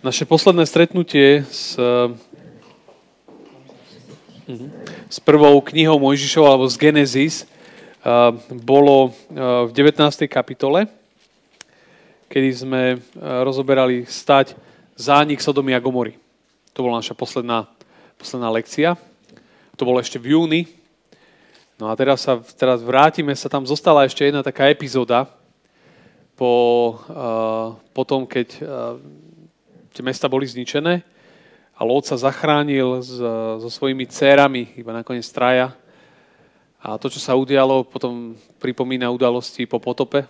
Naše 0.00 0.24
posledné 0.24 0.64
stretnutie 0.64 1.44
s, 1.44 1.76
s 5.12 5.18
prvou 5.20 5.60
knihou 5.60 6.00
Mojžišov 6.00 6.48
alebo 6.48 6.64
z 6.72 6.80
Genesis 6.80 7.44
bolo 8.48 9.12
v 9.68 9.68
19. 9.76 10.24
kapitole, 10.24 10.88
kedy 12.32 12.48
sme 12.48 12.82
rozoberali 13.44 14.08
stať 14.08 14.56
zánik 14.96 15.44
Sodomy 15.44 15.76
a 15.76 15.80
Gomory. 15.84 16.16
To 16.72 16.80
bola 16.80 17.04
naša 17.04 17.12
posledná, 17.12 17.68
posledná 18.16 18.48
lekcia. 18.56 18.96
To 19.76 19.84
bolo 19.84 20.00
ešte 20.00 20.16
v 20.16 20.32
júni. 20.32 20.64
No 21.76 21.92
a 21.92 21.96
teraz, 22.00 22.24
sa, 22.24 22.40
teraz 22.56 22.80
vrátime 22.80 23.36
sa, 23.36 23.52
tam 23.52 23.68
zostala 23.68 24.08
ešte 24.08 24.24
jedna 24.24 24.40
taká 24.40 24.72
epizóda 24.72 25.28
po, 26.40 26.96
po 27.92 28.02
tom, 28.08 28.24
keď 28.24 28.64
tie 29.90 30.02
mesta 30.06 30.30
boli 30.30 30.46
zničené 30.46 31.02
a 31.74 31.80
Lód 31.82 32.04
sa 32.04 32.20
zachránil 32.20 33.00
s, 33.00 33.16
so 33.60 33.68
svojimi 33.72 34.04
dcerami, 34.04 34.76
iba 34.76 34.92
nakoniec 34.92 35.24
traja. 35.32 35.72
A 36.80 37.00
to, 37.00 37.08
čo 37.08 37.20
sa 37.20 37.36
udialo, 37.36 37.88
potom 37.88 38.36
pripomína 38.60 39.08
udalosti 39.08 39.64
po 39.64 39.80
potope, 39.80 40.28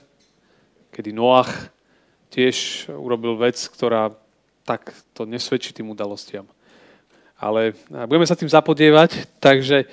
kedy 0.95 1.11
Noach 1.11 1.51
tiež 2.31 2.87
urobil 2.95 3.35
vec, 3.35 3.59
ktorá 3.59 4.15
tak 4.63 4.95
to 5.11 5.27
nesvedčí 5.27 5.75
tým 5.75 5.91
udalostiam. 5.91 6.47
Ale 7.35 7.75
budeme 8.07 8.27
sa 8.27 8.39
tým 8.39 8.51
zapodievať, 8.51 9.27
takže 9.43 9.91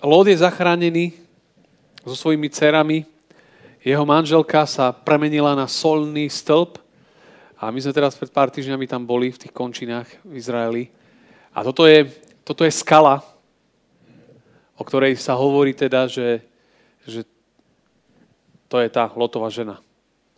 Lód 0.00 0.26
je 0.32 0.40
zachránený 0.40 1.12
so 2.08 2.16
svojimi 2.16 2.48
dcerami, 2.48 3.04
jeho 3.84 4.04
manželka 4.08 4.64
sa 4.64 4.96
premenila 4.96 5.52
na 5.52 5.68
solný 5.68 6.32
stĺp, 6.32 6.87
a 7.58 7.74
my 7.74 7.78
sme 7.82 7.90
teraz 7.90 8.14
pred 8.14 8.30
pár 8.30 8.54
týždňami 8.54 8.86
tam 8.86 9.02
boli 9.02 9.34
v 9.34 9.40
tých 9.42 9.50
končinách 9.50 10.06
v 10.22 10.38
Izraeli. 10.38 10.84
A 11.50 11.66
toto 11.66 11.90
je, 11.90 12.06
toto 12.46 12.62
je 12.62 12.70
skala, 12.70 13.18
o 14.78 14.86
ktorej 14.86 15.18
sa 15.18 15.34
hovorí 15.34 15.74
teda, 15.74 16.06
že, 16.06 16.38
že 17.02 17.26
to 18.70 18.78
je 18.78 18.86
tá 18.86 19.10
lotová 19.10 19.50
žena. 19.50 19.82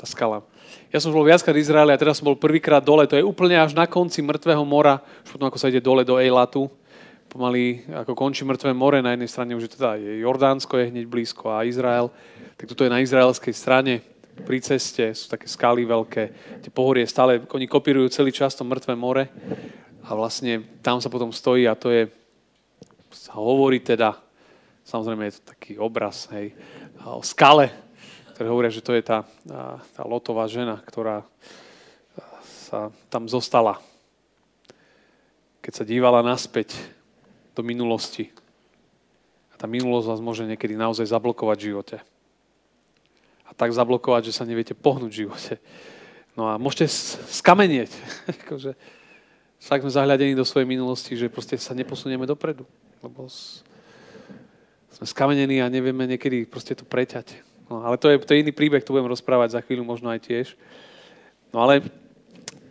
Tá 0.00 0.08
skala. 0.08 0.40
Ja 0.88 0.96
som 0.96 1.12
bol 1.12 1.28
viackrát 1.28 1.52
v 1.52 1.60
Izraeli 1.60 1.92
a 1.92 2.00
teraz 2.00 2.16
som 2.16 2.24
bol 2.24 2.40
prvýkrát 2.40 2.80
dole. 2.80 3.04
To 3.04 3.20
je 3.20 3.26
úplne 3.26 3.60
až 3.60 3.76
na 3.76 3.84
konci 3.84 4.24
mŕtvého 4.24 4.64
mora. 4.64 5.04
Už 5.28 5.36
potom, 5.36 5.52
ako 5.52 5.60
sa 5.60 5.68
ide 5.68 5.84
dole 5.84 6.08
do 6.08 6.16
Ejlatu, 6.16 6.72
pomaly 7.28 7.84
ako 7.92 8.16
končí 8.16 8.48
mŕtve 8.48 8.72
more. 8.72 9.04
Na 9.04 9.12
jednej 9.12 9.28
strane 9.28 9.52
už 9.52 9.68
je 9.68 9.76
teda 9.76 10.00
Jordánsko 10.00 10.72
je 10.80 10.88
hneď 10.88 11.04
blízko 11.04 11.52
a 11.52 11.68
Izrael. 11.68 12.08
Tak 12.56 12.64
toto 12.72 12.88
je 12.88 12.90
na 12.96 13.04
izraelskej 13.04 13.52
strane 13.52 14.00
pri 14.42 14.58
ceste, 14.64 15.12
sú 15.12 15.30
také 15.30 15.46
skaly 15.46 15.84
veľké, 15.84 16.22
tie 16.64 16.72
pohorie 16.72 17.06
stále, 17.06 17.44
oni 17.52 17.66
kopírujú 17.68 18.08
celý 18.10 18.32
čas 18.32 18.56
to 18.56 18.66
mŕtve 18.66 18.96
more 18.96 19.28
a 20.04 20.10
vlastne 20.16 20.64
tam 20.80 20.98
sa 20.98 21.12
potom 21.12 21.30
stojí 21.30 21.68
a 21.68 21.78
to 21.78 21.92
je, 21.92 22.08
sa 23.12 23.36
hovorí 23.38 23.80
teda, 23.80 24.16
samozrejme 24.84 25.22
je 25.28 25.34
to 25.38 25.42
taký 25.54 25.72
obraz, 25.76 26.26
hej, 26.32 26.52
o 27.04 27.22
skale, 27.24 27.70
ktoré 28.34 28.46
hovoria, 28.48 28.72
že 28.72 28.84
to 28.84 28.96
je 28.96 29.02
tá, 29.04 29.24
tá 29.92 30.02
lotová 30.08 30.48
žena, 30.48 30.80
ktorá 30.80 31.24
sa 32.70 32.88
tam 33.12 33.26
zostala. 33.26 33.76
Keď 35.60 35.72
sa 35.74 35.84
dívala 35.84 36.24
naspäť 36.24 36.72
do 37.52 37.60
minulosti. 37.60 38.32
A 39.52 39.60
tá 39.60 39.68
minulosť 39.68 40.06
vás 40.08 40.20
môže 40.24 40.48
niekedy 40.48 40.72
naozaj 40.78 41.04
zablokovať 41.04 41.58
v 41.60 41.68
živote 41.68 41.96
a 43.50 43.52
tak 43.52 43.74
zablokovať, 43.74 44.30
že 44.30 44.36
sa 44.38 44.46
neviete 44.46 44.78
pohnúť 44.78 45.10
v 45.10 45.20
živote. 45.26 45.54
No 46.38 46.46
a 46.46 46.54
môžete 46.54 46.86
skamenieť. 47.34 47.90
akože, 48.46 48.78
však 49.58 49.82
sme 49.82 49.90
zahľadení 49.90 50.38
do 50.38 50.46
svojej 50.46 50.70
minulosti, 50.70 51.18
že 51.18 51.26
proste 51.26 51.58
sa 51.58 51.74
neposunieme 51.74 52.24
dopredu. 52.24 52.62
Lebo 53.02 53.26
sme 53.26 55.04
skamenení 55.04 55.58
a 55.58 55.68
nevieme 55.68 56.06
niekedy 56.06 56.46
proste 56.46 56.78
to 56.78 56.86
preťať. 56.86 57.42
No, 57.66 57.82
ale 57.82 57.98
to 57.98 58.10
je, 58.10 58.16
to 58.22 58.34
je 58.34 58.42
iný 58.42 58.52
príbeh, 58.54 58.82
to 58.82 58.94
budem 58.94 59.10
rozprávať 59.10 59.58
za 59.58 59.60
chvíľu 59.62 59.86
možno 59.86 60.10
aj 60.10 60.26
tiež. 60.26 60.46
No 61.50 61.66
ale 61.66 61.86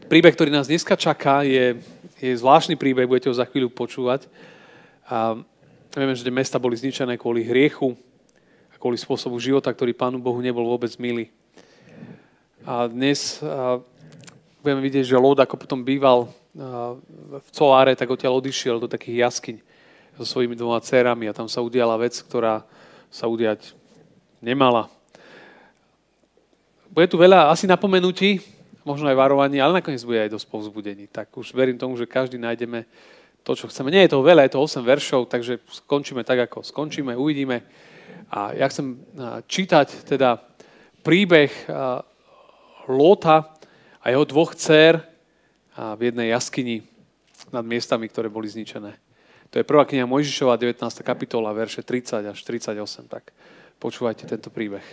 príbeh, 0.07 0.35
ktorý 0.35 0.51
nás 0.51 0.67
dneska 0.67 0.95
čaká, 0.95 1.43
je, 1.43 1.79
je 2.19 2.33
zvláštny 2.35 2.75
príbeh, 2.75 3.07
budete 3.07 3.31
ho 3.31 3.35
za 3.35 3.47
chvíľu 3.47 3.71
počúvať. 3.71 4.27
A 5.07 5.39
vieme, 5.95 6.17
že 6.17 6.27
mesta 6.33 6.59
boli 6.59 6.75
zničené 6.75 7.15
kvôli 7.15 7.45
hriechu, 7.45 7.95
kvôli 8.79 8.95
spôsobu 8.95 9.35
života, 9.43 9.75
ktorý 9.75 9.91
Pánu 9.91 10.23
Bohu 10.23 10.39
nebol 10.39 10.63
vôbec 10.63 10.89
milý. 10.95 11.27
A 12.63 12.87
dnes 12.87 13.43
a, 13.43 13.83
budeme 14.63 14.79
vidieť, 14.79 15.11
že 15.11 15.19
Lód, 15.19 15.43
ako 15.43 15.59
potom 15.59 15.83
býval 15.83 16.25
a, 16.25 16.95
v 17.43 17.49
Coáre, 17.51 17.99
tak 17.99 18.07
odtiaľ 18.07 18.39
odišiel 18.39 18.79
do 18.79 18.87
takých 18.87 19.27
jaskyň 19.27 19.57
so 20.15 20.23
svojimi 20.23 20.55
dvoma 20.55 20.79
dcerami 20.79 21.27
a 21.27 21.35
tam 21.35 21.51
sa 21.51 21.59
udiala 21.59 21.99
vec, 21.99 22.15
ktorá 22.15 22.63
sa 23.11 23.27
udiať 23.27 23.75
nemala. 24.39 24.87
Bude 26.87 27.11
tu 27.11 27.19
veľa 27.19 27.51
asi 27.51 27.67
napomenutí, 27.67 28.39
možno 28.87 29.11
aj 29.11 29.19
varovaní, 29.19 29.59
ale 29.59 29.83
nakoniec 29.83 30.01
bude 30.07 30.23
aj 30.23 30.31
dosť 30.31 30.47
povzbudení. 30.47 31.05
Tak 31.11 31.35
už 31.35 31.51
verím 31.51 31.75
tomu, 31.75 31.99
že 31.99 32.09
každý 32.09 32.39
nájdeme 32.39 32.87
to, 33.43 33.55
čo 33.55 33.67
chceme. 33.67 33.91
Nie 33.91 34.07
je 34.07 34.15
toho 34.15 34.23
veľa, 34.23 34.47
je 34.47 34.55
to 34.55 34.63
8 34.63 34.83
veršov, 34.83 35.27
takže 35.27 35.59
skončíme 35.83 36.23
tak, 36.23 36.47
ako 36.47 36.63
skončíme, 36.63 37.15
uvidíme. 37.15 37.63
A 38.29 38.53
ja 38.53 38.69
chcem 38.69 39.01
čítať 39.49 40.05
teda 40.05 40.37
príbeh 41.01 41.49
Lóta 42.85 43.57
a 44.01 44.05
jeho 44.09 44.25
dvoch 44.25 44.53
dcer 44.53 45.01
v 45.73 46.01
jednej 46.01 46.33
jaskyni 46.33 46.85
nad 47.49 47.65
miestami, 47.65 48.05
ktoré 48.05 48.29
boli 48.29 48.45
zničené. 48.45 48.93
To 49.49 49.57
je 49.57 49.65
prvá 49.65 49.81
kniha 49.81 50.05
Mojžišova, 50.05 50.61
19. 50.61 50.77
kapitola, 51.01 51.49
verše 51.57 51.81
30 51.81 52.21
až 52.29 52.37
38. 52.45 53.09
Tak 53.09 53.33
počúvajte 53.81 54.29
tento 54.29 54.53
príbeh. 54.53 54.85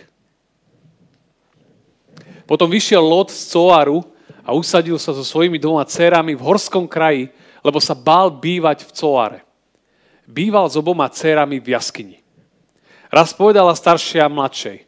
Potom 2.49 2.65
vyšiel 2.65 3.03
Lot 3.03 3.29
z 3.29 3.53
Coaru 3.53 4.01
a 4.41 4.57
usadil 4.57 4.97
sa 4.97 5.13
so 5.13 5.21
svojimi 5.21 5.61
dvoma 5.61 5.85
dcerami 5.85 6.33
v 6.33 6.41
horskom 6.41 6.89
kraji, 6.89 7.29
lebo 7.61 7.77
sa 7.77 7.93
bál 7.93 8.33
bývať 8.33 8.87
v 8.87 8.91
Coare. 8.97 9.39
Býval 10.25 10.65
s 10.71 10.79
oboma 10.79 11.05
dcerami 11.05 11.61
v 11.61 11.77
jaskyni. 11.77 12.17
Raz 13.07 13.31
povedala 13.31 13.71
staršia 13.71 14.27
mladšej, 14.27 14.83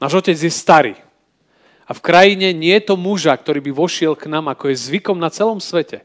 náš 0.00 0.12
otec 0.16 0.36
je 0.36 0.52
starý 0.52 0.94
a 1.88 1.96
v 1.96 2.04
krajine 2.04 2.52
nie 2.52 2.76
je 2.76 2.92
to 2.92 3.00
muža, 3.00 3.32
ktorý 3.32 3.64
by 3.64 3.72
vošiel 3.72 4.12
k 4.12 4.28
nám, 4.28 4.52
ako 4.52 4.68
je 4.68 4.76
zvykom 4.76 5.16
na 5.16 5.32
celom 5.32 5.56
svete. 5.56 6.04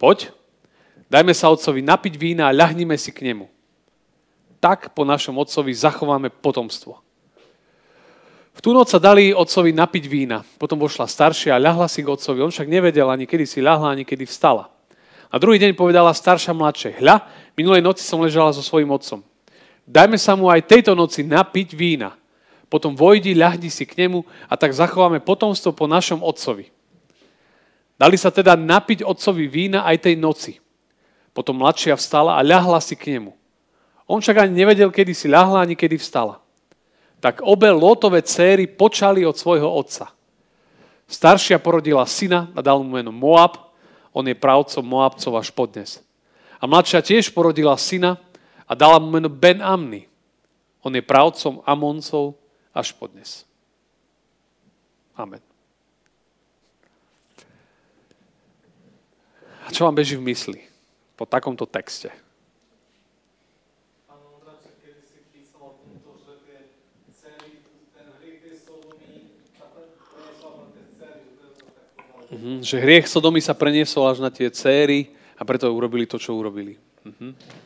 Poď, 0.00 0.32
dajme 1.12 1.36
sa 1.36 1.52
otcovi 1.52 1.84
napiť 1.84 2.16
vína 2.16 2.48
a 2.48 2.56
ľahnime 2.56 2.96
si 2.96 3.12
k 3.12 3.28
nemu. 3.28 3.52
Tak 4.64 4.96
po 4.96 5.04
našom 5.04 5.36
otcovi 5.36 5.76
zachováme 5.76 6.32
potomstvo. 6.32 7.04
V 8.54 8.60
tú 8.64 8.72
noc 8.72 8.88
sa 8.88 9.02
dali 9.02 9.36
otcovi 9.36 9.76
napiť 9.76 10.04
vína. 10.08 10.40
Potom 10.56 10.80
vošla 10.80 11.04
staršia 11.04 11.52
a 11.52 11.60
ľahla 11.60 11.84
si 11.84 12.00
k 12.00 12.08
otcovi. 12.08 12.40
On 12.40 12.48
však 12.48 12.70
nevedel 12.70 13.04
ani 13.10 13.28
kedy 13.28 13.44
si 13.44 13.60
ľahla, 13.60 13.92
ani 13.92 14.08
kedy 14.08 14.24
vstala. 14.24 14.72
A 15.28 15.36
druhý 15.36 15.58
deň 15.58 15.76
povedala 15.76 16.14
staršia 16.14 16.54
mladšej. 16.54 17.02
Hľa, 17.02 17.28
minulej 17.58 17.82
noci 17.82 18.06
som 18.06 18.22
ležala 18.22 18.54
so 18.54 18.62
svojím 18.62 18.94
otcom. 18.94 19.26
Dajme 19.84 20.16
sa 20.16 20.32
mu 20.32 20.48
aj 20.48 20.64
tejto 20.64 20.96
noci 20.96 21.20
napiť 21.20 21.76
vína. 21.76 22.16
Potom 22.72 22.96
vojdi, 22.96 23.36
ľahni 23.36 23.68
si 23.68 23.84
k 23.84 24.04
nemu 24.04 24.24
a 24.48 24.56
tak 24.56 24.72
zachováme 24.72 25.20
potomstvo 25.20 25.76
po 25.76 25.84
našom 25.84 26.24
otcovi. 26.24 26.72
Dali 27.94 28.18
sa 28.18 28.34
teda 28.34 28.58
napiť 28.58 29.06
otcovi 29.06 29.46
vína 29.46 29.86
aj 29.86 30.10
tej 30.10 30.18
noci. 30.18 30.52
Potom 31.30 31.60
mladšia 31.62 31.94
vstala 31.94 32.34
a 32.34 32.42
ľahla 32.42 32.82
si 32.82 32.98
k 32.98 33.14
nemu. 33.14 33.30
On 34.10 34.18
však 34.18 34.44
ani 34.44 34.52
nevedel, 34.64 34.90
kedy 34.90 35.14
si 35.14 35.30
ľahla, 35.30 35.62
ani 35.62 35.78
kedy 35.78 35.96
vstala. 35.96 36.42
Tak 37.22 37.40
obe 37.40 37.70
Lótové 37.72 38.20
céry 38.20 38.68
počali 38.68 39.24
od 39.24 39.38
svojho 39.38 39.70
otca. 39.70 40.12
Staršia 41.08 41.60
porodila 41.60 42.04
syna 42.04 42.52
a 42.56 42.60
dal 42.60 42.80
mu 42.80 42.96
meno 42.96 43.12
Moab, 43.12 43.72
on 44.12 44.24
je 44.28 44.36
pravcom 44.36 44.84
Moabcov 44.84 45.32
až 45.36 45.48
podnes. 45.52 46.00
A 46.60 46.68
mladšia 46.68 47.00
tiež 47.00 47.32
porodila 47.32 47.76
syna 47.76 48.20
a 48.64 48.72
dala 48.72 48.96
mu 49.00 49.12
meno 49.12 49.28
Ben 49.28 49.60
Amny. 49.60 50.08
On 50.84 50.92
je 50.92 51.00
pravcom 51.00 51.64
Amoncov 51.64 52.36
až 52.72 52.92
podnes. 52.92 53.48
Amen. 55.16 55.40
A 59.64 59.72
čo 59.72 59.88
vám 59.88 59.96
beží 59.96 60.20
v 60.20 60.28
mysli 60.28 60.60
po 61.16 61.24
takomto 61.24 61.64
texte? 61.64 62.12
Mhm, 72.34 72.66
že 72.66 72.82
hriech 72.82 73.06
Sodomy 73.06 73.38
sa 73.38 73.54
preniesol 73.54 74.10
až 74.10 74.18
na 74.18 74.26
tie 74.26 74.50
céry 74.50 75.14
a 75.38 75.46
preto 75.46 75.70
urobili 75.70 76.02
to, 76.02 76.18
čo 76.18 76.34
urobili. 76.34 76.74
Mhm. 77.06 77.63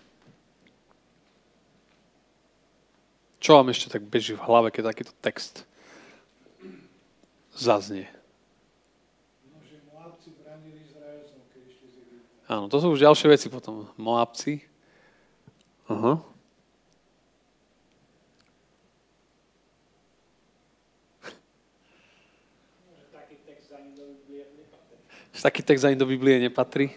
Čo 3.48 3.64
vám 3.64 3.72
ešte 3.72 3.88
tak 3.88 4.04
beží 4.04 4.36
v 4.36 4.44
hlave, 4.44 4.68
keď 4.68 4.92
takýto 4.92 5.16
text 5.24 5.64
zaznie? 7.56 8.04
Áno, 12.44 12.68
to 12.68 12.76
sú 12.76 12.92
už 12.92 13.00
ďalšie 13.00 13.24
veci 13.32 13.48
potom. 13.48 13.88
Moabci. 13.96 14.68
Aha. 15.88 15.96
Uh-huh. 15.96 16.16
Taký 25.40 25.64
text 25.64 25.88
ani 25.88 25.96
do 25.96 26.04
Biblie 26.04 26.36
nepatrí. 26.36 26.92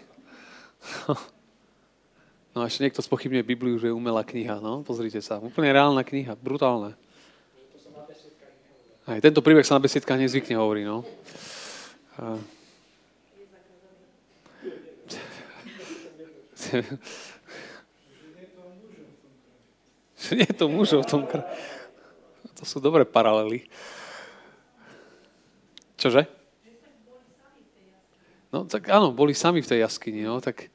No 2.52 2.60
a 2.60 2.68
ešte 2.68 2.84
niekto 2.84 3.00
spochybňuje 3.00 3.48
Bibliu, 3.48 3.80
že 3.80 3.88
je 3.88 3.96
umelá 3.96 4.20
kniha. 4.24 4.60
No, 4.60 4.84
pozrite 4.84 5.24
sa. 5.24 5.40
Úplne 5.40 5.72
reálna 5.72 6.04
kniha. 6.04 6.36
Brutálne. 6.36 6.92
Aj 9.08 9.18
tento 9.18 9.40
príbeh 9.40 9.64
sa 9.64 9.80
na 9.80 9.84
besiedkách 9.84 10.20
nezvykne 10.20 10.60
hovorí. 10.60 10.84
No. 10.84 11.02
A... 12.20 12.36
Nie 20.32 20.46
je 20.48 20.56
to 20.56 20.68
mužov 20.70 21.02
v 21.04 21.10
tom 21.10 21.22
kraji. 21.26 21.44
To 22.60 22.62
sú 22.62 22.78
dobré 22.78 23.02
paralely. 23.02 23.66
Čože? 25.98 26.30
No 28.54 28.68
tak 28.68 28.86
áno, 28.92 29.10
boli 29.10 29.34
sami 29.34 29.64
v 29.64 29.70
tej 29.72 29.82
jaskyni, 29.82 30.22
no 30.22 30.38
tak... 30.38 30.70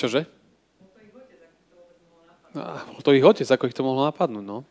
Čože? 0.00 0.24
No, 2.56 2.98
to 3.04 3.12
ich 3.12 3.20
otec, 3.20 3.44
ako 3.44 3.68
ich 3.68 3.76
to 3.76 3.84
mohlo 3.84 4.08
napadnúť, 4.08 4.40
no. 4.40 4.64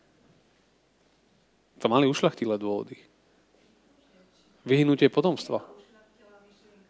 To 1.79 1.85
mali 1.85 2.09
ušlachtilé 2.09 2.57
dôvody. 2.57 2.97
Vyhnutie 4.65 5.05
potomstva. 5.07 5.61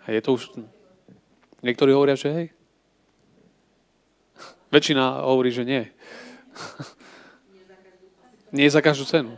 A 0.08 0.16
je 0.16 0.24
to 0.24 0.40
už... 0.40 0.56
Niektorí 1.60 1.92
hovoria, 1.92 2.16
že 2.16 2.32
hej. 2.32 2.48
Väčšina 4.74 5.28
hovorí, 5.28 5.52
že 5.52 5.68
nie. 5.68 5.84
nie 8.56 8.72
za 8.72 8.80
každú 8.80 9.04
cenu. 9.04 9.36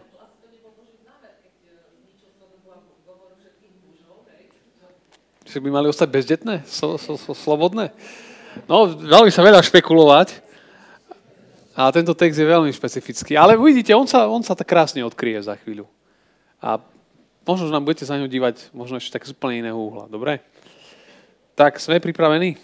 Že 5.51 5.59
by 5.59 5.69
mali 5.73 5.91
ostať 5.91 6.07
bezdetné? 6.07 6.63
So, 6.63 6.95
so, 6.95 7.19
so, 7.19 7.35
slobodné? 7.35 7.91
No, 8.67 8.91
dalo 8.91 9.27
by 9.27 9.31
sa 9.31 9.43
veľa 9.43 9.61
špekulovať. 9.63 10.41
A 11.71 11.87
tento 11.95 12.11
text 12.11 12.35
je 12.35 12.43
veľmi 12.43 12.69
špecifický. 12.75 13.39
Ale 13.39 13.55
uvidíte, 13.55 13.95
on 13.95 14.05
sa, 14.05 14.27
on 14.27 14.43
sa 14.43 14.53
tak 14.53 14.67
krásne 14.67 15.01
odkryje 15.07 15.47
za 15.47 15.55
chvíľu. 15.55 15.87
A 16.59 16.77
možno, 17.47 17.71
že 17.71 17.73
nám 17.73 17.87
budete 17.87 18.03
sa 18.03 18.19
ňu 18.19 18.27
dívať 18.27 18.75
možno 18.75 18.99
ešte 18.99 19.15
tak 19.15 19.23
z 19.23 19.31
úplne 19.31 19.63
iného 19.63 19.79
uhla. 19.79 20.11
Dobre? 20.11 20.43
Tak 21.55 21.79
sme 21.79 22.03
pripravení? 22.03 22.59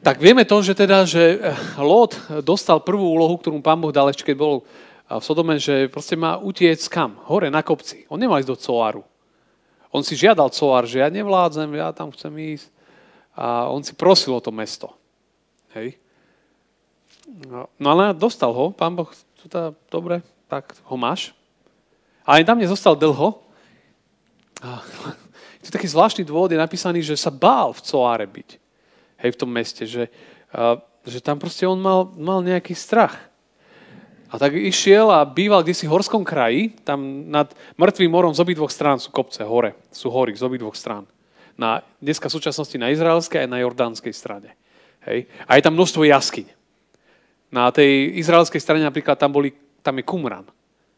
Tak 0.00 0.16
vieme 0.16 0.48
to, 0.48 0.64
že 0.64 0.72
teda, 0.72 1.04
že 1.04 1.36
Lot 1.76 2.16
dostal 2.40 2.80
prvú 2.80 3.04
úlohu, 3.04 3.36
ktorú 3.36 3.60
pán 3.60 3.76
Boh 3.76 3.92
dal 3.92 4.08
ešte, 4.08 4.32
keď 4.32 4.36
bol 4.40 4.64
v 5.10 5.20
Sodome, 5.20 5.60
že 5.60 5.92
proste 5.92 6.16
má 6.16 6.40
utiec 6.40 6.80
kam? 6.88 7.20
Hore, 7.28 7.52
na 7.52 7.60
kopci. 7.60 8.08
On 8.08 8.16
nemal 8.16 8.40
ísť 8.40 8.48
do 8.48 8.56
Coáru. 8.56 9.04
On 9.92 10.00
si 10.00 10.16
žiadal 10.16 10.48
Coár, 10.48 10.88
že 10.88 11.04
ja 11.04 11.12
nevládzem, 11.12 11.68
ja 11.76 11.92
tam 11.92 12.08
chcem 12.16 12.32
ísť. 12.56 12.79
A 13.36 13.70
on 13.70 13.84
si 13.84 13.94
prosil 13.94 14.34
o 14.34 14.42
to 14.42 14.50
mesto. 14.50 14.90
Hej. 15.74 15.98
No, 17.46 17.70
no 17.78 17.86
ale 17.94 18.10
dostal 18.10 18.50
ho, 18.50 18.74
pán 18.74 18.98
Boh, 18.98 19.06
teda, 19.46 19.70
dobre, 19.86 20.20
tak 20.50 20.74
ho 20.90 20.96
máš. 20.98 21.30
Aj 22.26 22.42
tam 22.42 22.58
nezostal 22.58 22.98
dlho. 22.98 23.38
A, 24.60 24.82
je 25.62 25.70
taký 25.70 25.86
zvláštny 25.86 26.26
dôvod, 26.26 26.50
je 26.50 26.58
napísaný, 26.58 27.06
že 27.06 27.14
sa 27.14 27.30
bál 27.30 27.70
v 27.70 27.84
Coáre 27.86 28.26
byť. 28.26 28.48
Hej, 29.22 29.30
v 29.36 29.40
tom 29.40 29.50
meste, 29.50 29.86
že, 29.86 30.10
a, 30.50 30.82
že 31.06 31.22
tam 31.22 31.38
proste 31.38 31.64
on 31.70 31.78
mal, 31.78 32.10
mal 32.18 32.42
nejaký 32.42 32.74
strach. 32.74 33.30
A 34.30 34.38
tak 34.38 34.54
išiel 34.54 35.10
a 35.10 35.26
býval 35.26 35.66
kde 35.66 35.74
si 35.74 35.90
v 35.90 35.94
horskom 35.94 36.22
kraji, 36.22 36.78
tam 36.86 37.30
nad 37.30 37.50
mŕtvým 37.74 38.10
morom 38.10 38.30
z 38.30 38.42
obidvoch 38.42 38.70
strán 38.70 39.02
sú 39.02 39.10
kopce, 39.10 39.42
hore, 39.42 39.74
sú 39.90 40.06
hory 40.06 40.38
z 40.38 40.46
obidvoch 40.46 40.78
strán. 40.78 41.02
Na, 41.60 41.84
dneska 42.00 42.32
v 42.32 42.40
súčasnosti 42.40 42.72
na 42.80 42.88
izraelskej 42.88 43.44
a 43.44 43.50
na 43.50 43.60
jordánskej 43.60 44.16
strane. 44.16 44.56
Hej. 45.04 45.28
A 45.44 45.60
je 45.60 45.64
tam 45.68 45.76
množstvo 45.76 46.08
jaskyň. 46.08 46.48
Na 47.52 47.68
tej 47.68 48.16
izraelskej 48.16 48.64
strane 48.64 48.80
napríklad 48.80 49.20
tam, 49.20 49.28
boli, 49.28 49.52
tam 49.84 50.00
je 50.00 50.08
Kumran, 50.08 50.48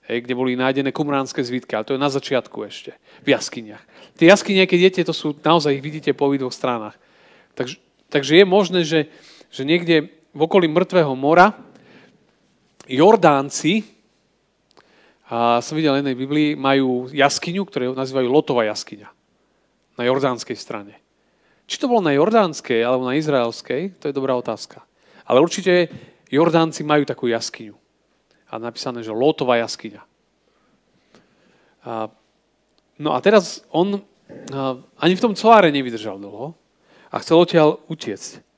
hej, 0.07 0.23
kde 0.23 0.39
boli 0.39 0.55
nájdené 0.55 0.95
kumránske 0.95 1.43
zvítky, 1.43 1.75
ale 1.75 1.83
to 1.83 1.99
je 1.99 2.05
na 2.05 2.07
začiatku 2.07 2.63
ešte, 2.63 2.95
v 3.27 3.35
jaskyniach. 3.35 3.83
Tie 4.15 4.31
jaskyne, 4.31 4.63
keď 4.71 4.79
idete, 4.87 5.03
to 5.03 5.11
sú, 5.11 5.35
naozaj 5.43 5.75
ich 5.75 5.83
vidíte 5.83 6.15
po 6.15 6.31
obidvoch 6.31 6.55
stranách. 6.55 6.95
Takže, 7.59 7.83
takže 8.13 8.33
je 8.39 8.45
možné, 8.47 8.81
že, 8.87 9.11
že 9.51 9.67
niekde 9.67 10.15
v 10.31 10.41
okolí 10.47 10.71
mŕtvého 10.71 11.11
mora 11.19 11.59
Jordánci, 12.87 13.83
a 15.27 15.65
som 15.65 15.75
videl 15.75 15.97
v 15.97 16.01
jednej 16.05 16.19
Biblii, 16.21 16.49
majú 16.55 17.09
jaskyňu, 17.11 17.65
ktorú 17.65 17.97
nazývajú 17.97 18.29
Lotová 18.29 18.69
jaskyňa. 18.69 19.22
Na 19.97 20.09
jordánskej 20.09 20.57
strane. 20.57 20.97
Či 21.69 21.79
to 21.79 21.89
bolo 21.89 22.05
na 22.05 22.17
jordánskej 22.17 22.81
alebo 22.83 23.07
na 23.07 23.17
izraelskej, 23.17 23.97
to 24.01 24.09
je 24.09 24.17
dobrá 24.17 24.37
otázka. 24.37 24.83
Ale 25.29 25.39
určite 25.41 25.89
Jordánci 26.33 26.83
majú 26.83 27.05
takú 27.05 27.29
jaskyňu. 27.29 27.77
A 28.49 28.57
napísané, 28.57 29.05
že 29.05 29.13
Lotová 29.13 29.61
jaskyňa. 29.61 30.03
A, 31.85 32.09
no 32.97 33.11
a 33.13 33.19
teraz 33.21 33.65
on 33.69 34.01
a, 34.53 34.81
ani 34.97 35.15
v 35.17 35.25
tom 35.25 35.37
coáre 35.37 35.69
nevydržal 35.69 36.17
dlho 36.17 36.57
a 37.13 37.17
chcel 37.21 37.37
odtiaľ 37.37 37.69
utiecť 37.89 38.53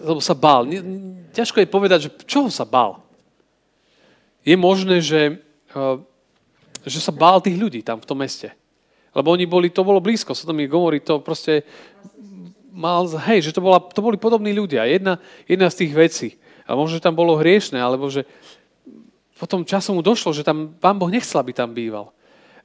lebo 0.00 0.20
sa 0.22 0.32
bál. 0.32 0.64
Ťažko 1.34 1.60
je 1.60 1.68
povedať, 1.68 1.98
že 2.08 2.10
čoho 2.24 2.48
sa 2.48 2.64
bál. 2.64 3.04
Je 4.46 4.56
možné, 4.56 5.04
že, 5.04 5.44
že 6.86 7.00
sa 7.02 7.14
bál 7.14 7.42
tých 7.42 7.58
ľudí 7.58 7.80
tam 7.82 7.98
v 7.98 8.08
tom 8.08 8.18
meste. 8.20 8.52
Lebo 9.16 9.32
oni 9.32 9.48
boli, 9.48 9.72
to 9.72 9.82
bolo 9.82 9.98
blízko, 9.98 10.36
sa 10.36 10.50
mi 10.52 10.68
govorí, 10.68 11.00
to 11.00 11.18
proste 11.18 11.64
mal, 12.70 13.08
hej, 13.26 13.50
že 13.50 13.54
to, 13.56 13.58
bola, 13.58 13.82
to 13.82 13.98
boli 13.98 14.14
podobní 14.14 14.54
ľudia. 14.54 14.86
Jedna, 14.86 15.18
jedna 15.48 15.66
z 15.72 15.84
tých 15.84 15.92
vecí. 15.96 16.28
A 16.68 16.76
možno, 16.78 17.00
že 17.00 17.06
tam 17.06 17.16
bolo 17.16 17.34
hriešne, 17.34 17.80
alebo 17.80 18.06
že 18.12 18.28
potom 19.38 19.66
časom 19.66 19.98
mu 19.98 20.02
došlo, 20.02 20.34
že 20.34 20.46
tam 20.46 20.74
pán 20.78 20.98
Boh 20.98 21.10
nechcel, 21.10 21.38
aby 21.40 21.54
tam 21.54 21.70
býval. 21.70 22.10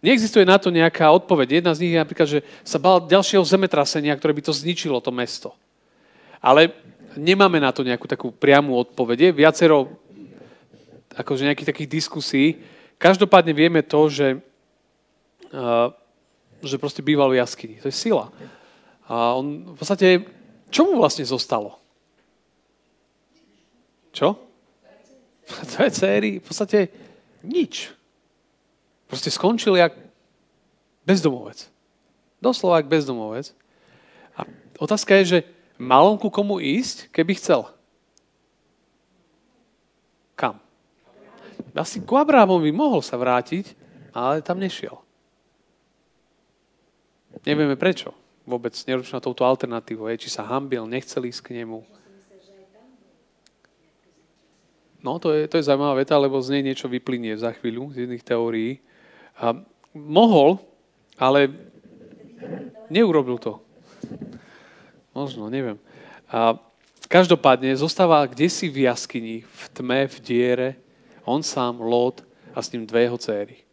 Neexistuje 0.04 0.44
na 0.44 0.60
to 0.60 0.68
nejaká 0.68 1.08
odpoveď. 1.08 1.64
Jedna 1.64 1.72
z 1.72 1.82
nich 1.88 1.94
je 1.96 2.02
napríklad, 2.04 2.28
že 2.28 2.40
sa 2.66 2.76
bál 2.76 3.00
ďalšieho 3.08 3.46
zemetrasenia, 3.46 4.18
ktoré 4.20 4.36
by 4.36 4.44
to 4.44 4.52
zničilo, 4.52 5.00
to 5.00 5.16
mesto. 5.16 5.56
Ale 6.44 6.76
nemáme 7.16 7.62
na 7.62 7.72
to 7.72 7.88
nejakú 7.88 8.04
takú 8.10 8.28
priamu 8.36 8.76
odpovede. 8.76 9.32
Viacero 9.32 9.96
akože 11.16 11.48
nejakých 11.48 11.70
takých 11.72 11.90
diskusí. 11.90 12.60
Každopádne 12.98 13.54
vieme 13.54 13.82
to, 13.84 14.08
že, 14.08 14.40
uh, 15.52 15.92
že 16.64 16.80
proste 16.80 17.04
býval 17.04 17.30
v 17.30 17.40
jaskyni. 17.44 17.82
To 17.84 17.92
je 17.92 17.96
sila. 17.96 18.32
A 19.08 19.36
on 19.36 19.74
v 19.74 19.78
podstate, 19.78 20.08
čo 20.72 20.88
mu 20.88 20.98
vlastne 20.98 21.28
zostalo? 21.28 21.78
Čo? 24.16 24.40
Dve 25.76 25.88
céry, 25.92 26.32
v 26.40 26.46
podstate 26.46 26.88
nič. 27.44 27.92
Proste 29.12 29.28
skončil 29.28 29.76
jak 29.76 29.94
bezdomovec. 31.04 31.68
Doslova 32.40 32.80
jak 32.80 32.88
bezdomovec. 32.88 33.52
A 34.40 34.48
otázka 34.80 35.20
je, 35.22 35.26
že 35.26 35.40
Mal 35.84 36.08
on 36.08 36.16
ku 36.16 36.32
komu 36.32 36.64
ísť, 36.64 37.12
keby 37.12 37.36
chcel? 37.36 37.68
Kam? 40.40 40.63
Asi 41.74 42.06
ku 42.06 42.16
Abrahamovi 42.22 42.70
mohol 42.70 43.02
sa 43.02 43.18
vrátiť, 43.18 43.74
ale 44.14 44.46
tam 44.46 44.62
nešiel. 44.62 44.94
Nevieme 47.42 47.74
prečo. 47.74 48.14
Vôbec 48.46 48.76
nerozmýšľa 48.76 49.26
touto 49.26 49.42
alternatívou. 49.48 50.06
Je, 50.14 50.28
či 50.28 50.30
sa 50.30 50.46
hambil, 50.46 50.86
nechcel 50.86 51.26
ísť 51.26 51.42
k 51.50 51.64
nemu. 51.64 51.82
No, 55.04 55.20
to 55.20 55.36
je, 55.36 55.50
to 55.52 55.60
je 55.60 55.68
zaujímavá 55.68 56.00
veta, 56.00 56.16
lebo 56.16 56.40
z 56.40 56.56
nej 56.56 56.64
niečo 56.72 56.88
vyplynie 56.88 57.36
za 57.36 57.52
chvíľu 57.52 57.92
z 57.92 58.08
jedných 58.08 58.24
teórií. 58.24 58.80
A 59.36 59.52
mohol, 59.92 60.62
ale 61.20 61.52
neurobil 62.88 63.36
to. 63.36 63.60
Možno, 65.12 65.52
neviem. 65.52 65.76
A 66.32 66.56
každopádne 67.12 67.76
zostáva 67.76 68.24
kde 68.26 68.48
si 68.48 68.72
v 68.72 68.88
jaskyni, 68.88 69.44
v 69.44 69.64
tme, 69.76 70.08
v 70.08 70.18
diere, 70.24 70.70
on 71.26 71.44
sám, 71.44 71.82
Lot 71.82 72.24
a 72.54 72.62
s 72.62 72.72
ním 72.72 72.86
dve 72.86 73.08
jeho 73.08 73.18
céry. 73.18 73.64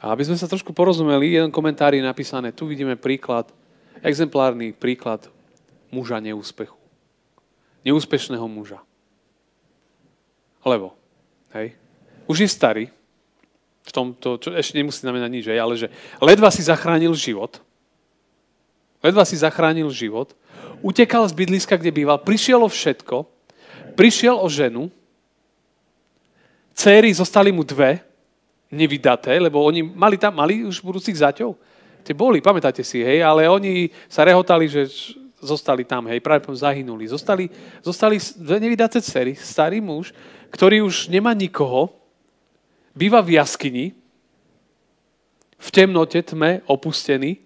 A 0.00 0.16
aby 0.16 0.24
sme 0.24 0.36
sa 0.40 0.48
trošku 0.48 0.72
porozumeli, 0.72 1.36
jeden 1.36 1.52
komentár 1.52 1.92
je 1.92 2.00
napísané, 2.00 2.56
tu 2.56 2.64
vidíme 2.64 2.96
príklad, 2.96 3.52
exemplárny 4.00 4.72
príklad 4.72 5.28
muža 5.92 6.16
neúspechu. 6.24 6.78
Neúspešného 7.84 8.44
muža. 8.48 8.80
Lebo, 10.64 10.96
hej, 11.52 11.76
už 12.28 12.44
je 12.44 12.48
starý, 12.48 12.84
v 13.80 13.92
tomto, 13.92 14.36
čo 14.38 14.52
ešte 14.52 14.76
nemusí 14.76 15.00
znamenať 15.00 15.30
nič, 15.32 15.44
ale 15.56 15.74
že 15.74 15.88
ledva 16.20 16.52
si 16.52 16.60
zachránil 16.60 17.16
život, 17.16 17.58
ledva 19.00 19.24
si 19.24 19.40
zachránil 19.40 19.88
život, 19.88 20.36
utekal 20.84 21.24
z 21.26 21.34
bydliska, 21.34 21.80
kde 21.80 21.90
býval, 21.90 22.20
prišiel 22.20 22.60
o 22.60 22.70
všetko, 22.70 23.24
prišiel 23.96 24.36
o 24.36 24.46
ženu, 24.46 24.92
céry 26.80 27.12
zostali 27.12 27.52
mu 27.52 27.60
dve, 27.60 28.00
nevydaté, 28.72 29.36
lebo 29.36 29.60
oni 29.60 29.84
mali 29.84 30.16
tam, 30.16 30.32
mali 30.40 30.64
už 30.64 30.80
budúcich 30.80 31.20
zaťov. 31.20 31.58
Tie 32.00 32.16
boli, 32.16 32.40
pamätáte 32.40 32.80
si, 32.80 33.04
hej, 33.04 33.20
ale 33.20 33.44
oni 33.44 33.92
sa 34.08 34.24
rehotali, 34.24 34.64
že 34.64 34.88
zostali 35.36 35.84
tam, 35.84 36.08
hej, 36.08 36.24
práve 36.24 36.48
zahynuli. 36.56 37.04
Zostali, 37.04 37.52
zostali 37.84 38.16
dve 38.40 38.56
nevydaté 38.56 39.04
cery, 39.04 39.36
starý 39.36 39.84
muž, 39.84 40.16
ktorý 40.48 40.80
už 40.88 41.12
nemá 41.12 41.36
nikoho, 41.36 41.92
býva 42.96 43.20
v 43.20 43.36
jaskyni, 43.36 43.92
v 45.60 45.68
temnote, 45.68 46.16
tme, 46.24 46.64
opustený. 46.64 47.36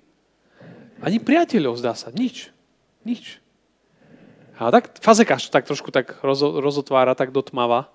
Ani 1.02 1.18
priateľov, 1.18 1.82
zdá 1.82 1.98
sa, 1.98 2.14
nič. 2.14 2.54
Nič. 3.02 3.42
A 4.54 4.70
tak 4.70 5.02
Fazekáš 5.02 5.50
tak 5.50 5.66
trošku 5.66 5.90
tak 5.90 6.22
rozo, 6.22 6.62
rozotvára, 6.62 7.18
tak 7.18 7.34
dotmáva. 7.34 7.90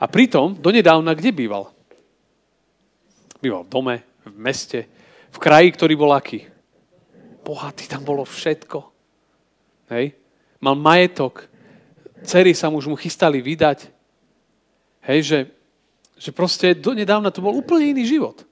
A 0.00 0.04
pritom, 0.10 0.54
donedávna, 0.58 1.14
kde 1.14 1.30
býval? 1.32 1.70
Býval 3.38 3.62
v 3.64 3.70
dome, 3.70 3.94
v 4.24 4.36
meste, 4.38 4.88
v 5.30 5.38
kraji, 5.38 5.68
ktorý 5.72 5.94
bol 5.94 6.10
aký? 6.12 6.48
Bohatý, 7.44 7.86
tam 7.86 8.02
bolo 8.02 8.24
všetko. 8.24 8.78
Hej? 9.92 10.16
Mal 10.60 10.74
majetok, 10.74 11.46
cery 12.24 12.56
sa 12.56 12.72
už 12.72 12.88
mu 12.88 12.96
chystali 12.96 13.44
vydať. 13.44 13.92
Hej, 15.04 15.20
že 15.22 15.38
že 16.24 16.30
proste 16.30 16.74
donedávna 16.74 17.34
to 17.34 17.42
bol 17.42 17.54
úplne 17.54 17.90
iný 17.90 18.06
život. 18.06 18.46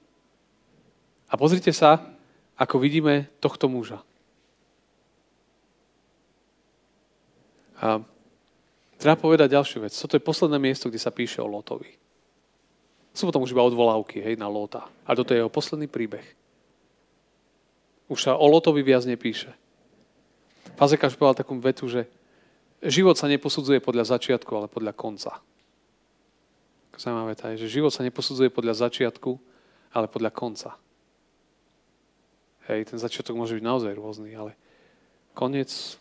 A 1.31 1.39
pozrite 1.39 1.71
sa, 1.73 2.13
ako 2.59 2.77
vidíme 2.77 3.31
tohto 3.41 3.71
muža. 3.71 4.03
A 7.81 7.99
treba 9.03 9.19
povedať 9.19 9.51
ďalšiu 9.51 9.83
vec. 9.83 9.91
Toto 9.91 10.15
je 10.15 10.23
posledné 10.23 10.55
miesto, 10.63 10.87
kde 10.87 11.03
sa 11.03 11.11
píše 11.11 11.43
o 11.43 11.47
Lotovi. 11.51 11.91
Sú 13.11 13.27
potom 13.27 13.43
už 13.43 13.51
iba 13.51 13.67
odvolávky 13.67 14.23
hej, 14.23 14.39
na 14.39 14.47
Lota. 14.47 14.87
A 15.03 15.11
toto 15.11 15.35
je 15.35 15.43
jeho 15.43 15.51
posledný 15.51 15.91
príbeh. 15.91 16.23
Už 18.07 18.23
sa 18.23 18.39
o 18.39 18.47
Lotovi 18.47 18.79
viac 18.79 19.03
nepíše. 19.03 19.51
Fazekáš 20.79 21.19
povedal 21.19 21.43
takú 21.43 21.59
vetu, 21.59 21.91
že 21.91 22.07
život 22.79 23.19
sa 23.19 23.27
neposudzuje 23.27 23.83
podľa 23.83 24.15
začiatku, 24.15 24.51
ale 24.55 24.71
podľa 24.71 24.95
konca. 24.95 25.43
Zaujímavé 26.95 27.33
tá 27.35 27.51
je, 27.51 27.67
že 27.67 27.81
život 27.81 27.91
sa 27.91 28.07
neposudzuje 28.07 28.53
podľa 28.53 28.87
začiatku, 28.87 29.35
ale 29.91 30.07
podľa 30.07 30.31
konca. 30.31 30.79
Hej, 32.71 32.95
ten 32.95 32.99
začiatok 33.01 33.35
môže 33.35 33.59
byť 33.59 33.65
naozaj 33.65 33.91
rôzny, 33.91 34.31
ale 34.33 34.55
koniec... 35.35 35.99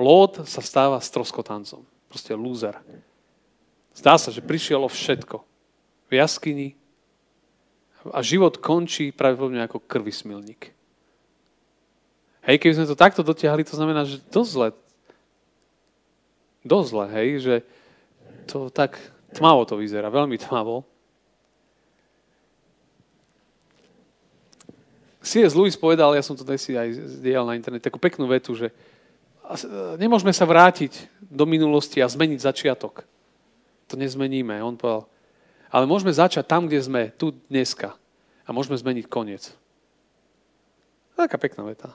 Lód 0.00 0.48
sa 0.48 0.64
stáva 0.64 0.96
stroskotancom. 0.96 1.84
Proste 2.08 2.32
lúzer. 2.32 2.72
Zdá 3.92 4.16
sa, 4.16 4.32
že 4.32 4.40
prišiel 4.40 4.80
všetko. 4.88 5.44
V 6.08 6.12
jaskyni 6.16 6.72
a 8.08 8.24
život 8.24 8.56
končí 8.56 9.12
pravdepodobne 9.12 9.60
ako 9.60 9.84
krvismilník. 9.84 10.72
Hej, 12.48 12.56
keby 12.56 12.72
sme 12.80 12.88
to 12.88 12.96
takto 12.96 13.20
dotiahli, 13.20 13.68
to 13.68 13.76
znamená, 13.76 14.08
že 14.08 14.24
dosť 14.32 14.50
zle. 14.56 14.68
Dosť 16.64 16.88
zle, 16.88 17.04
hej, 17.12 17.28
že 17.44 17.54
to 18.48 18.72
tak 18.72 18.96
Tmavo 19.30 19.62
to 19.62 19.78
vyzerá, 19.78 20.10
veľmi 20.10 20.34
tmavo. 20.42 20.82
C.S. 25.22 25.54
Lewis 25.54 25.78
povedal, 25.78 26.16
ja 26.16 26.24
som 26.24 26.34
to 26.34 26.42
dnes 26.42 26.66
aj 26.66 27.20
zdieľal 27.20 27.46
na 27.46 27.54
internete, 27.54 27.86
takú 27.86 28.02
peknú 28.02 28.26
vetu, 28.26 28.56
že 28.58 28.74
nemôžeme 29.98 30.30
sa 30.30 30.46
vrátiť 30.46 31.10
do 31.18 31.46
minulosti 31.46 31.98
a 31.98 32.10
zmeniť 32.10 32.38
začiatok. 32.38 33.02
To 33.90 33.94
nezmeníme. 33.98 34.62
On 34.62 34.78
povedal, 34.78 35.10
ale 35.70 35.86
môžeme 35.86 36.10
začať 36.10 36.46
tam, 36.46 36.66
kde 36.66 36.80
sme, 36.82 37.02
tu 37.14 37.34
dneska. 37.50 37.94
A 38.46 38.50
môžeme 38.50 38.74
zmeniť 38.74 39.06
koniec. 39.06 39.54
Taká 41.14 41.38
pekná 41.38 41.62
veta. 41.66 41.94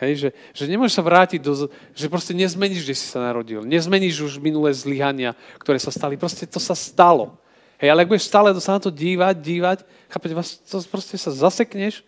Hej, 0.00 0.12
že, 0.16 0.28
že 0.56 0.64
nemôžeš 0.64 0.96
sa 0.96 1.04
vrátiť 1.04 1.40
do... 1.44 1.68
Že 1.92 2.06
proste 2.08 2.32
nezmeníš, 2.32 2.88
kde 2.88 2.96
si 2.96 3.04
sa 3.04 3.20
narodil. 3.20 3.60
Nezmeníš 3.64 4.24
už 4.24 4.32
minulé 4.40 4.72
zlyhania, 4.72 5.36
ktoré 5.60 5.76
sa 5.76 5.92
stali. 5.92 6.16
Proste 6.16 6.48
to 6.48 6.56
sa 6.56 6.72
stalo. 6.72 7.36
Hej, 7.80 7.92
ale 7.92 8.04
ak 8.04 8.12
budeš 8.12 8.28
stále 8.28 8.52
sa 8.60 8.76
na 8.76 8.80
to 8.80 8.92
dívať, 8.92 9.40
dívať, 9.40 9.78
chápete, 10.12 10.36
vás, 10.36 10.60
to 10.60 10.80
proste 10.88 11.16
sa 11.16 11.32
zasekneš, 11.32 12.04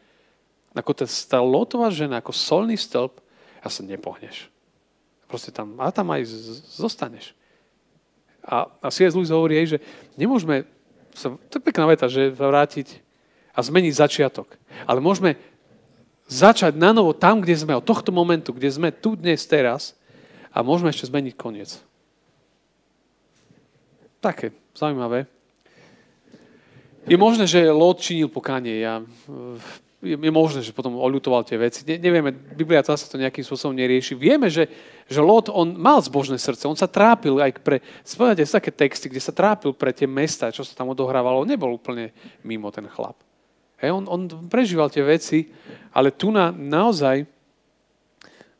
ako 0.73 0.93
tá 1.09 1.41
lotová 1.41 1.89
žena, 1.89 2.21
ako 2.21 2.33
solný 2.33 2.77
stĺp 2.77 3.21
a 3.61 3.69
sa 3.73 3.81
nepohneš. 3.81 4.52
Proste 5.33 5.49
tam, 5.49 5.81
a 5.81 5.89
tam 5.89 6.13
aj 6.13 6.29
zostaneš. 6.77 7.33
A, 8.45 8.69
a 8.69 8.93
C.S. 8.93 9.17
Lewis 9.17 9.33
hovorí 9.33 9.57
aj, 9.65 9.67
že 9.67 9.79
nemôžeme 10.21 10.69
sa, 11.17 11.33
to 11.49 11.57
je 11.57 11.65
pekná 11.65 11.89
veta, 11.89 12.05
že 12.05 12.29
vrátiť 12.29 13.01
a 13.57 13.65
zmeniť 13.65 13.97
začiatok. 13.97 14.61
Ale 14.85 15.01
môžeme 15.01 15.41
začať 16.29 16.77
na 16.77 16.93
novo 16.93 17.17
tam, 17.17 17.41
kde 17.41 17.57
sme, 17.57 17.73
od 17.77 17.85
tohto 17.85 18.13
momentu, 18.13 18.53
kde 18.53 18.69
sme 18.69 18.89
tu 18.93 19.17
dnes, 19.17 19.41
teraz 19.45 19.97
a 20.53 20.61
môžeme 20.61 20.93
ešte 20.93 21.09
zmeniť 21.09 21.35
koniec. 21.37 21.81
Také, 24.21 24.53
zaujímavé. 24.77 25.29
Je 27.09 27.17
možné, 27.19 27.51
že 27.51 27.73
Lot 27.73 27.99
činil 27.99 28.31
pokánie. 28.31 28.79
Ja, 28.85 29.03
je, 30.03 30.19
je 30.19 30.33
možné, 30.35 30.61
že 30.67 30.75
potom 30.75 30.99
oľutoval 30.99 31.47
tie 31.47 31.55
veci. 31.55 31.87
Ne, 31.87 31.95
nevieme, 31.95 32.35
Biblia 32.35 32.83
zase 32.83 33.07
to 33.07 33.23
nejakým 33.23 33.47
spôsobom 33.47 33.71
nerieši. 33.71 34.19
Vieme, 34.19 34.51
že, 34.51 34.67
že 35.07 35.23
Lot, 35.23 35.47
on 35.47 35.79
mal 35.79 36.03
zbožné 36.03 36.43
srdce. 36.43 36.67
On 36.67 36.75
sa 36.75 36.91
trápil 36.91 37.39
aj 37.39 37.63
pre... 37.63 37.79
Spomínate 38.03 38.43
také 38.43 38.75
texty, 38.75 39.07
kde 39.07 39.23
sa 39.23 39.31
trápil 39.31 39.71
pre 39.71 39.95
tie 39.95 40.11
mesta, 40.11 40.51
čo 40.51 40.67
sa 40.67 40.75
tam 40.75 40.91
odohrávalo. 40.91 41.47
Nebol 41.47 41.79
úplne 41.79 42.11
mimo 42.43 42.75
ten 42.75 42.91
chlap. 42.91 43.15
Hej, 43.79 43.95
on, 43.95 44.05
on 44.11 44.27
prežíval 44.51 44.91
tie 44.91 45.07
veci, 45.07 45.47
ale 45.95 46.11
tu 46.11 46.35
na, 46.35 46.51
naozaj 46.51 47.23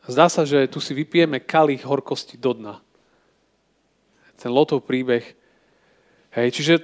zdá 0.07 0.31
sa, 0.31 0.47
že 0.47 0.71
tu 0.71 0.79
si 0.79 0.95
vypijeme 0.95 1.43
kalich 1.43 1.83
horkosti 1.83 2.39
do 2.39 2.55
dna. 2.55 2.79
Ten 4.39 4.51
Lotov 4.51 4.87
príbeh. 4.87 5.23
Hej, 6.35 6.49
čiže 6.55 6.75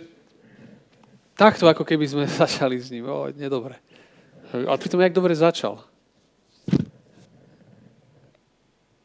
takto, 1.38 1.70
ako 1.70 1.86
keby 1.86 2.06
sme 2.10 2.24
začali 2.42 2.78
s 2.78 2.90
ním. 2.90 3.06
O, 3.06 3.30
nedobre. 3.30 3.78
Ale 4.52 4.80
pritom, 4.80 5.00
jak 5.00 5.12
dobre 5.12 5.36
začal. 5.36 5.84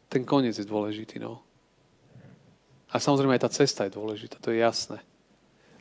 Ten 0.08 0.24
koniec 0.24 0.56
je 0.56 0.64
dôležitý, 0.64 1.20
no. 1.20 1.44
A 2.94 3.02
samozrejme 3.02 3.34
aj 3.34 3.44
tá 3.44 3.52
cesta 3.52 3.84
je 3.84 3.98
dôležitá, 3.98 4.38
to 4.38 4.54
je 4.54 4.62
jasné. 4.62 5.02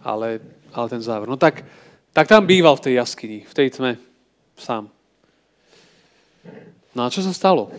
Ale, 0.01 0.41
ale 0.73 0.87
ten 0.89 1.05
záver. 1.05 1.29
No 1.29 1.37
tak, 1.37 1.63
tak 2.11 2.27
tam 2.27 2.49
býval 2.49 2.75
v 2.81 2.91
tej 2.91 2.95
jaskyni, 2.99 3.45
v 3.45 3.55
tej 3.55 3.69
tme, 3.71 3.93
sám. 4.57 4.89
No 6.97 7.07
a 7.07 7.13
čo 7.13 7.23
sa 7.23 7.31
stalo? 7.37 7.71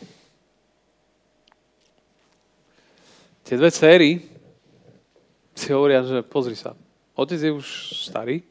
Tie 3.43 3.59
dve 3.59 3.73
céry 3.73 4.23
si 5.53 5.69
hovoria, 5.75 6.05
že 6.05 6.23
pozri 6.23 6.55
sa, 6.55 6.77
otec 7.13 7.37
je 7.37 7.51
už 7.51 7.67
starý, 8.07 8.41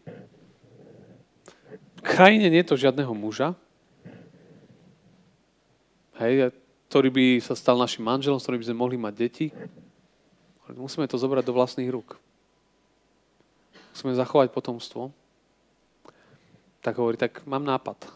krajine 2.02 2.50
nie 2.50 2.60
je 2.60 2.70
to 2.74 2.82
žiadneho 2.82 3.14
muža, 3.14 3.54
hej, 6.18 6.52
ktorý 6.92 7.08
by 7.08 7.26
sa 7.40 7.56
stal 7.56 7.78
našim 7.80 8.04
manželom, 8.04 8.36
s 8.36 8.44
ktorým 8.44 8.60
by 8.60 8.68
sme 8.68 8.82
mohli 8.82 8.96
mať 9.00 9.14
deti. 9.16 9.46
Musíme 10.72 11.08
to 11.08 11.16
zobrať 11.16 11.46
do 11.46 11.56
vlastných 11.56 11.88
rúk. 11.88 12.20
Musíme 13.94 14.12
zachovať 14.12 14.52
potomstvo 14.52 15.14
tak 16.82 16.98
hovorí, 16.98 17.16
tak 17.16 17.46
mám 17.46 17.62
nápad. 17.62 18.10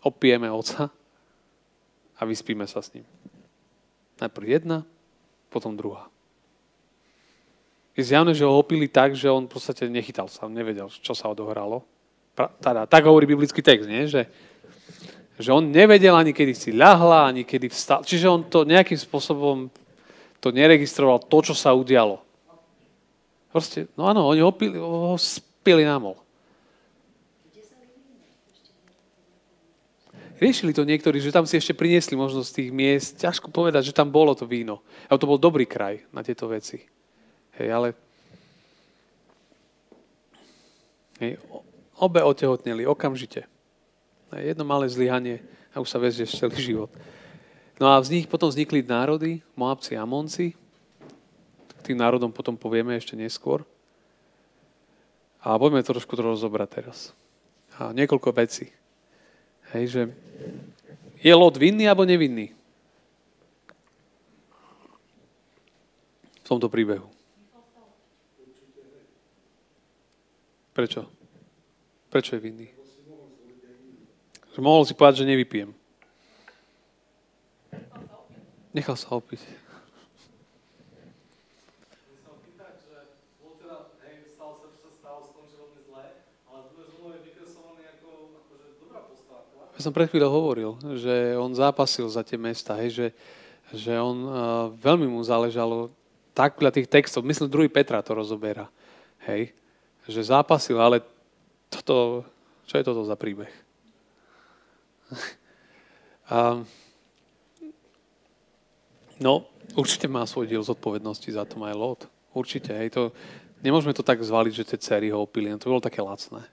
Opijeme 0.00 0.48
oca 0.48 0.88
a 2.16 2.20
vyspíme 2.24 2.64
sa 2.64 2.80
s 2.80 2.96
ním. 2.96 3.04
Najprv 4.16 4.48
jedna, 4.48 4.78
potom 5.52 5.76
druhá. 5.76 6.08
Je 7.94 8.02
zjavné, 8.02 8.34
že 8.34 8.48
ho 8.48 8.58
opili 8.58 8.88
tak, 8.88 9.14
že 9.14 9.30
on 9.30 9.46
v 9.46 9.52
podstate 9.54 9.86
nechytal 9.86 10.26
sa, 10.26 10.48
nevedel, 10.48 10.88
čo 10.88 11.14
sa 11.14 11.30
odohralo. 11.30 11.84
Teda, 12.34 12.82
tak 12.90 13.06
hovorí 13.06 13.30
biblický 13.30 13.62
text, 13.62 13.86
nie? 13.86 14.10
Že, 14.10 14.26
že 15.38 15.50
on 15.54 15.70
nevedel 15.70 16.14
ani 16.18 16.34
kedy 16.34 16.54
si 16.54 16.70
ľahla, 16.74 17.30
ani 17.30 17.46
kedy 17.46 17.70
vstal. 17.70 18.02
Čiže 18.02 18.26
on 18.26 18.42
to 18.50 18.66
nejakým 18.66 18.98
spôsobom 18.98 19.70
to 20.42 20.50
neregistroval, 20.50 21.22
to, 21.22 21.38
čo 21.40 21.54
sa 21.54 21.70
udialo. 21.72 22.18
Proste, 23.54 23.86
no 23.94 24.10
áno, 24.10 24.26
oni 24.26 24.42
ho, 24.42 24.50
opili, 24.50 24.74
ho 24.74 25.14
spili 25.14 25.86
na 25.86 26.02
mol. 26.02 26.18
Riešili 30.42 30.74
to 30.74 30.82
niektorí, 30.82 31.22
že 31.22 31.30
tam 31.30 31.46
si 31.46 31.54
ešte 31.54 31.78
priniesli 31.78 32.18
možno 32.18 32.42
z 32.42 32.58
tých 32.58 32.70
miest. 32.74 33.22
Ťažko 33.22 33.54
povedať, 33.54 33.94
že 33.94 33.96
tam 33.96 34.10
bolo 34.10 34.34
to 34.34 34.44
víno. 34.44 34.82
Ale 35.06 35.22
to 35.22 35.30
bol 35.30 35.38
dobrý 35.38 35.62
kraj 35.62 36.02
na 36.10 36.26
tieto 36.26 36.50
veci. 36.50 36.82
Hej, 37.54 37.68
ale 37.70 37.88
Hej. 41.22 41.38
Obe 41.98 42.22
otehotneli 42.22 42.86
okamžite. 42.86 43.46
Jedno 44.34 44.66
malé 44.66 44.90
zlyhanie 44.90 45.38
a 45.70 45.78
už 45.78 45.88
sa 45.90 46.02
vezieš 46.02 46.34
celý 46.34 46.58
život. 46.58 46.90
No 47.78 47.90
a 47.90 48.02
z 48.02 48.18
nich 48.18 48.26
potom 48.26 48.50
vznikli 48.50 48.82
národy, 48.82 49.42
Moabci 49.54 49.94
a 49.94 50.02
Amonci. 50.02 50.54
Tým 51.86 51.98
národom 51.98 52.34
potom 52.34 52.58
povieme 52.58 52.94
ešte 52.98 53.14
neskôr. 53.14 53.62
A 55.44 55.54
poďme 55.60 55.84
trošku 55.84 56.16
to 56.16 56.22
rozobrať 56.24 56.68
teraz. 56.82 56.98
A 57.76 57.92
niekoľko 57.92 58.30
vecí. 58.32 58.72
Hej, 59.74 59.84
že 59.90 60.02
je 61.20 61.32
Lot 61.34 61.58
vinný 61.58 61.84
alebo 61.84 62.06
nevinný? 62.06 62.54
V 66.40 66.46
tomto 66.46 66.70
príbehu. 66.70 67.08
Prečo? 70.74 71.23
Prečo 72.14 72.38
je 72.38 72.46
vinný? 72.46 72.70
Že 74.54 74.62
mohol 74.62 74.86
si 74.86 74.94
povedať, 74.94 75.26
že 75.26 75.30
nevypijem. 75.34 75.74
Nechal 78.70 78.94
sa 78.94 79.18
opiť. 79.18 79.42
Ja 89.74 89.82
som 89.82 89.90
pred 89.90 90.06
chvíľou 90.06 90.30
hovoril, 90.30 90.70
že 90.94 91.34
on 91.34 91.50
zápasil 91.50 92.06
za 92.06 92.22
tie 92.22 92.38
mesta, 92.38 92.78
hej, 92.78 92.94
že, 92.94 93.06
že 93.74 93.98
on 93.98 94.18
uh, 94.22 94.34
veľmi 94.78 95.10
mu 95.10 95.18
záležalo 95.18 95.90
tak 96.30 96.62
veľa 96.62 96.78
tých 96.78 96.86
textov, 96.86 97.26
myslím, 97.26 97.50
druhý 97.50 97.66
Petra 97.66 98.06
to 98.06 98.14
rozoberá, 98.14 98.70
hej, 99.26 99.50
že 100.06 100.30
zápasil, 100.30 100.78
ale 100.78 101.02
toto, 101.80 102.22
čo 102.68 102.78
je 102.78 102.84
toto 102.86 103.02
za 103.02 103.16
príbeh? 103.18 103.50
A, 106.24 106.64
no, 109.20 109.44
určite 109.76 110.08
má 110.08 110.24
svoj 110.24 110.48
diel 110.48 110.64
zodpovednosti 110.64 111.28
za 111.28 111.44
to 111.44 111.60
aj 111.60 111.76
Lot. 111.76 112.00
Určite, 112.32 112.72
hej, 112.72 112.88
to, 112.96 113.12
nemôžeme 113.60 113.92
to 113.92 114.00
tak 114.00 114.24
zvaliť, 114.24 114.52
že 114.56 114.68
tie 114.72 114.78
cery 114.80 115.12
ho 115.12 115.20
opili, 115.20 115.52
to 115.60 115.68
bolo 115.68 115.84
také 115.84 116.00
lacné. 116.00 116.48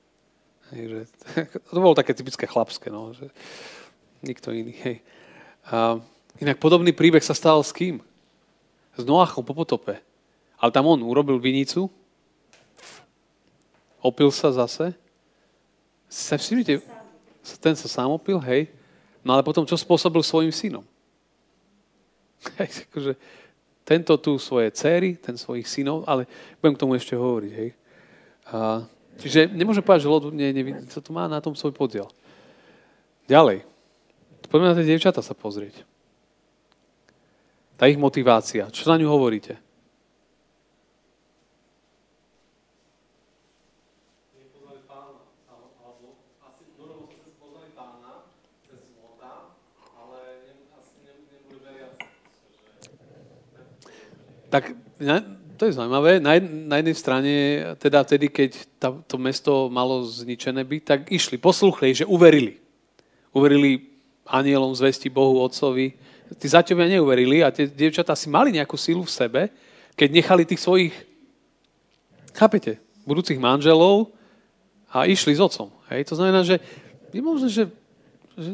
Hej, 0.75 0.83
že, 0.91 0.99
to 1.71 1.79
bolo 1.79 1.95
také 1.95 2.11
typické 2.11 2.43
chlapské, 2.43 2.91
no, 2.91 3.15
že 3.15 3.31
nikto 4.19 4.51
iný. 4.51 4.75
Hej. 4.83 4.97
A, 5.71 6.03
inak 6.43 6.59
podobný 6.59 6.91
príbeh 6.91 7.23
sa 7.23 7.31
stal 7.31 7.63
s 7.63 7.71
kým? 7.71 8.03
S 8.99 9.07
Noachom 9.07 9.47
po 9.47 9.55
potope. 9.55 10.03
Ale 10.59 10.69
tam 10.75 10.91
on 10.91 10.99
urobil 11.01 11.39
vinicu, 11.41 11.89
opil 14.03 14.29
sa 14.29 14.53
zase. 14.53 14.93
Sa 16.11 16.35
všimnite, 16.35 16.83
ten 17.63 17.75
sa 17.79 17.87
sám 17.87 18.11
opil, 18.11 18.35
hej, 18.43 18.67
No 19.21 19.37
ale 19.37 19.45
potom, 19.45 19.65
čo 19.65 19.77
spôsobil 19.77 20.21
svojim 20.25 20.49
synom? 20.49 20.85
Hej, 22.57 22.89
akože, 22.89 23.13
tento 23.85 24.13
tu 24.17 24.37
svoje 24.41 24.73
céry, 24.73 25.13
ten 25.17 25.37
svojich 25.37 25.69
synov, 25.69 26.05
ale 26.09 26.25
budem 26.57 26.73
k 26.73 26.81
tomu 26.81 26.97
ešte 26.97 27.13
hovoriť. 27.13 27.51
Hej. 27.53 27.69
A, 28.49 28.85
čiže 29.21 29.45
nemôžem 29.53 29.85
povedať, 29.85 30.09
že 30.09 30.11
Lot 30.11 30.33
nie, 30.33 30.49
nie, 30.49 30.73
to 30.89 31.11
má 31.13 31.29
na 31.29 31.37
tom 31.37 31.53
svoj 31.53 31.73
podiel. 31.73 32.09
Ďalej. 33.29 33.61
Poďme 34.49 34.73
na 34.73 34.77
tie 34.77 34.89
dievčata 34.89 35.21
sa 35.21 35.37
pozrieť. 35.37 35.85
Tá 37.77 37.85
ich 37.85 37.97
motivácia. 37.97 38.69
Čo 38.73 38.89
na 38.89 38.97
ňu 38.97 39.09
hovoríte? 39.09 39.57
Tak 54.51 54.75
to 55.55 55.69
je 55.69 55.77
zaujímavé. 55.77 56.19
Na, 56.19 56.35
na 56.41 56.75
jednej 56.81 56.97
strane, 56.97 57.33
teda 57.79 58.03
vtedy, 58.03 58.27
keď 58.27 58.51
tá, 58.81 58.89
to 59.07 59.15
mesto 59.15 59.71
malo 59.71 60.03
zničené 60.03 60.67
byť, 60.67 60.81
tak 60.83 60.99
išli, 61.07 61.39
posluchli, 61.39 62.03
že 62.03 62.09
uverili. 62.09 62.59
Uverili 63.31 63.87
anielom 64.27 64.75
zvesti 64.75 65.07
Bohu, 65.07 65.39
Otcovi. 65.39 65.95
Tí 66.35 66.47
zaťovia 66.49 66.97
neuverili 66.97 67.45
a 67.45 67.53
tie 67.53 67.69
dievčatá 67.69 68.17
si 68.17 68.27
mali 68.27 68.51
nejakú 68.51 68.73
silu 68.73 69.05
v 69.05 69.13
sebe, 69.13 69.41
keď 69.95 70.09
nechali 70.11 70.43
tých 70.49 70.65
svojich, 70.65 70.95
chápete, 72.33 72.81
budúcich 73.05 73.37
manželov 73.37 74.11
a 74.91 75.05
išli 75.07 75.37
s 75.37 75.43
otcom. 75.43 75.71
Hej? 75.93 76.09
To 76.11 76.15
znamená, 76.17 76.41
že 76.41 76.57
je 77.11 77.21
možné, 77.21 77.47
že, 77.53 77.63
že, 78.33 78.51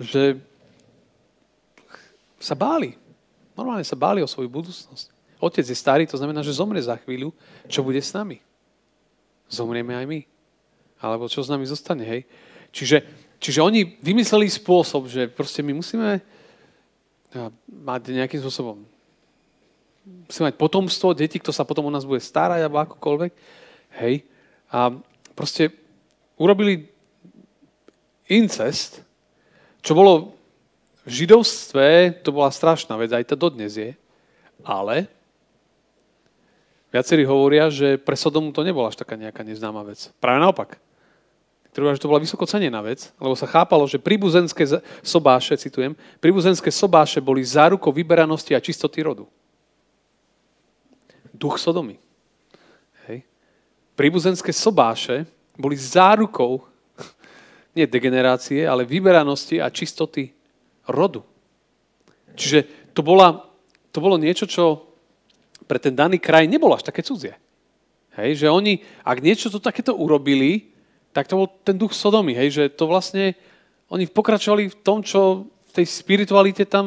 že 0.00 0.22
sa 2.44 2.52
báli. 2.52 2.92
Normálne 3.56 3.88
sa 3.88 3.96
báli 3.96 4.20
o 4.20 4.28
svoju 4.28 4.52
budúcnosť. 4.52 5.08
Otec 5.40 5.64
je 5.64 5.76
starý, 5.76 6.04
to 6.04 6.20
znamená, 6.20 6.44
že 6.44 6.52
zomrie 6.52 6.84
za 6.84 7.00
chvíľu. 7.00 7.32
Čo 7.64 7.80
bude 7.80 8.00
s 8.00 8.12
nami? 8.12 8.44
Zomrieme 9.48 9.96
aj 9.96 10.04
my. 10.04 10.20
Alebo 11.00 11.28
čo 11.32 11.40
s 11.40 11.48
nami 11.48 11.64
zostane, 11.64 12.04
hej? 12.04 12.28
Čiže, 12.68 13.00
čiže 13.40 13.64
oni 13.64 13.96
vymysleli 14.04 14.48
spôsob, 14.52 15.08
že 15.08 15.32
proste 15.32 15.64
my 15.64 15.72
musíme 15.72 16.20
mať 17.66 18.02
nejakým 18.12 18.40
spôsobom 18.44 18.84
musíme 20.04 20.52
mať 20.52 20.56
potomstvo, 20.60 21.16
deti, 21.16 21.40
kto 21.40 21.52
sa 21.52 21.64
potom 21.64 21.88
o 21.88 21.94
nás 21.94 22.04
bude 22.04 22.20
starať, 22.20 22.60
alebo 22.60 22.84
akokoľvek. 22.84 23.32
Hej. 24.04 24.28
A 24.68 24.92
proste 25.32 25.72
urobili 26.36 26.88
incest, 28.28 29.00
čo 29.80 29.96
bolo 29.96 30.36
v 31.04 31.10
židovstve 31.12 32.20
to 32.24 32.32
bola 32.32 32.48
strašná 32.48 32.96
vec, 32.96 33.12
aj 33.12 33.28
to 33.28 33.36
dodnes 33.36 33.76
je. 33.76 33.92
Ale 34.64 35.04
viacerí 36.88 37.28
hovoria, 37.28 37.68
že 37.68 38.00
pre 38.00 38.16
Sodomu 38.16 38.56
to 38.56 38.64
nebola 38.64 38.88
až 38.88 39.04
taká 39.04 39.20
nejaká 39.20 39.44
neznáma 39.44 39.84
vec. 39.84 40.08
Práve 40.16 40.40
naopak. 40.40 40.80
Trvá, 41.74 41.90
že 41.90 42.00
to 42.00 42.08
bola 42.08 42.22
vysoko 42.22 42.46
cenená 42.46 42.78
vec, 42.86 43.10
lebo 43.18 43.34
sa 43.34 43.50
chápalo, 43.50 43.82
že 43.90 43.98
príbuzenské 43.98 44.62
sobáše, 45.02 45.58
citujem, 45.58 45.98
príbuzenské 46.22 46.70
sobáše 46.70 47.18
boli 47.18 47.42
zárukou 47.42 47.90
vyberanosti 47.90 48.54
a 48.54 48.62
čistoty 48.62 49.02
rodu. 49.02 49.26
Duch 51.34 51.58
Sodomy. 51.58 51.98
Hej. 53.10 53.26
Príbuzenské 53.98 54.54
sobáše 54.54 55.26
boli 55.58 55.74
zárukou 55.74 56.62
nie 57.76 57.90
degenerácie, 57.90 58.62
ale 58.70 58.86
vyberanosti 58.86 59.58
a 59.58 59.66
čistoty 59.66 60.30
rodu. 60.88 61.24
Čiže 62.34 62.90
to, 62.92 63.00
bola, 63.00 63.46
to 63.94 63.98
bolo 64.02 64.18
niečo, 64.18 64.44
čo 64.44 64.94
pre 65.64 65.80
ten 65.80 65.94
daný 65.96 66.20
kraj 66.20 66.44
nebolo 66.44 66.76
až 66.76 66.84
také 66.84 67.00
cudzie. 67.00 67.34
Hej, 68.14 68.46
že 68.46 68.48
oni, 68.50 68.78
ak 69.02 69.18
niečo 69.24 69.50
to 69.50 69.58
takéto 69.58 69.90
urobili, 69.96 70.70
tak 71.10 71.26
to 71.26 71.34
bol 71.34 71.48
ten 71.66 71.74
duch 71.74 71.94
Sodomy, 71.94 72.34
hej, 72.34 72.50
že 72.50 72.64
to 72.70 72.86
vlastne, 72.86 73.34
oni 73.90 74.06
pokračovali 74.06 74.70
v 74.70 74.76
tom, 74.82 75.02
čo 75.02 75.50
v 75.50 75.72
tej 75.82 75.86
spiritualite 75.86 76.62
tam 76.66 76.86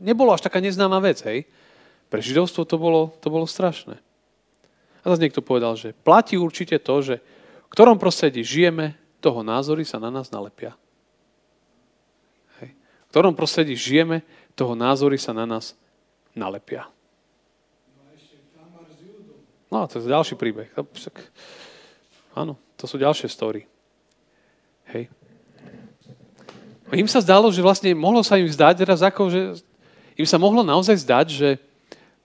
nebolo 0.00 0.32
až 0.32 0.44
taká 0.48 0.60
neznáma 0.64 1.00
vec, 1.04 1.20
hej. 1.28 1.44
Pre 2.08 2.20
židovstvo 2.20 2.64
to 2.64 2.76
bolo, 2.80 3.12
to 3.20 3.28
bolo 3.28 3.44
strašné. 3.44 4.00
A 5.00 5.04
zase 5.04 5.20
niekto 5.20 5.44
povedal, 5.44 5.76
že 5.76 5.92
platí 5.92 6.40
určite 6.40 6.80
to, 6.80 7.04
že 7.04 7.20
v 7.20 7.68
ktorom 7.72 8.00
prostredí 8.00 8.40
žijeme, 8.40 8.96
toho 9.20 9.40
názory 9.40 9.88
sa 9.88 9.96
na 9.96 10.12
nás 10.12 10.28
nalepia 10.28 10.76
ktorom 13.14 13.38
prostredí 13.38 13.78
žijeme, 13.78 14.26
toho 14.58 14.74
názory 14.74 15.22
sa 15.22 15.30
na 15.30 15.46
nás 15.46 15.78
nalepia. 16.34 16.90
No, 19.70 19.86
to 19.86 20.02
je 20.02 20.10
ďalší 20.10 20.34
príbeh. 20.34 20.66
Áno, 22.34 22.58
to 22.74 22.90
sú 22.90 22.98
ďalšie 22.98 23.30
story. 23.30 23.70
Hej. 24.90 25.14
Im 26.90 27.06
sa 27.06 27.22
zdalo, 27.22 27.54
že 27.54 27.62
vlastne 27.62 27.94
mohlo 27.94 28.26
sa 28.26 28.34
im 28.34 28.50
zdať 28.50 28.82
teraz 28.82 28.98
ako, 28.98 29.30
že 29.30 29.62
im 30.18 30.26
sa 30.26 30.42
mohlo 30.42 30.66
naozaj 30.66 30.98
zdať, 31.06 31.26
že, 31.30 31.50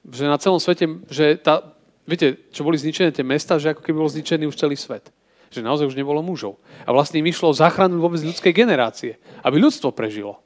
že 0.10 0.26
na 0.26 0.42
celom 0.42 0.58
svete, 0.58 0.90
že 1.06 1.38
tá, 1.38 1.70
viete, 2.10 2.34
čo 2.50 2.66
boli 2.66 2.82
zničené 2.82 3.14
tie 3.14 3.22
mesta, 3.22 3.62
že 3.62 3.78
ako 3.78 3.86
keby 3.86 3.98
bol 4.02 4.10
zničený 4.10 4.50
už 4.50 4.58
celý 4.58 4.74
svet. 4.74 5.14
Že 5.54 5.70
naozaj 5.70 5.86
už 5.86 5.98
nebolo 5.98 6.26
mužov. 6.26 6.58
A 6.82 6.90
vlastne 6.90 7.22
im 7.22 7.30
išlo 7.30 7.54
o 7.54 7.58
záchranu 7.58 8.02
vôbec 8.02 8.26
ľudskej 8.26 8.58
generácie, 8.58 9.22
aby 9.46 9.62
ľudstvo 9.62 9.94
prežilo. 9.94 10.42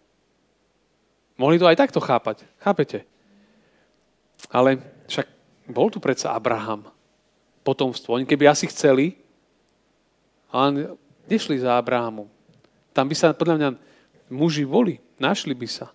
Mohli 1.38 1.58
to 1.62 1.70
aj 1.70 1.78
takto 1.80 2.00
chápať. 2.00 2.46
Chápete? 2.62 3.06
Ale 4.54 4.78
však 5.10 5.26
bol 5.72 5.90
tu 5.90 5.98
predsa 5.98 6.36
Abraham, 6.36 6.86
potomstvo. 7.66 8.20
Oni 8.20 8.28
keby 8.28 8.52
asi 8.52 8.68
chceli, 8.70 9.18
ale 10.54 10.94
nešli 11.26 11.58
za 11.58 11.80
Abrahamom. 11.80 12.30
Tam 12.94 13.10
by 13.10 13.16
sa, 13.18 13.34
podľa 13.34 13.56
mňa, 13.58 13.70
muži 14.30 14.68
boli, 14.68 15.02
našli 15.18 15.58
by 15.58 15.66
sa. 15.66 15.90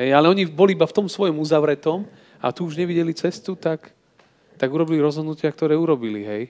Hej, 0.00 0.10
ale 0.16 0.32
oni 0.32 0.48
boli 0.48 0.72
iba 0.74 0.88
v 0.88 0.96
tom 0.96 1.06
svojom 1.06 1.36
uzavretom 1.38 2.08
a 2.40 2.50
tu 2.50 2.64
už 2.64 2.80
nevideli 2.80 3.12
cestu, 3.12 3.54
tak 3.54 3.94
tak 4.54 4.70
urobili 4.70 5.02
rozhodnutia, 5.02 5.50
ktoré 5.50 5.74
urobili, 5.74 6.22
hej. 6.22 6.44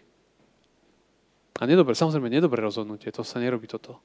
A 1.57 1.65
nedobre, 1.65 1.97
samozrejme, 1.97 2.29
nedobré 2.29 2.61
rozhodnutie, 2.61 3.09
to 3.15 3.25
sa 3.25 3.41
nerobí 3.41 3.65
toto. 3.71 3.97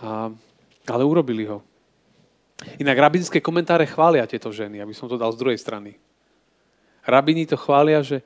A, 0.00 0.32
ale 0.88 1.02
urobili 1.04 1.48
ho. 1.48 1.64
Inak 2.80 2.96
rabinské 2.96 3.42
komentáre 3.42 3.84
chvália 3.84 4.24
tieto 4.28 4.48
ženy, 4.48 4.80
aby 4.80 4.94
som 4.94 5.10
to 5.10 5.18
dal 5.18 5.32
z 5.34 5.40
druhej 5.40 5.58
strany. 5.58 5.98
Rabini 7.04 7.44
to 7.44 7.58
chvália, 7.60 8.00
že 8.00 8.24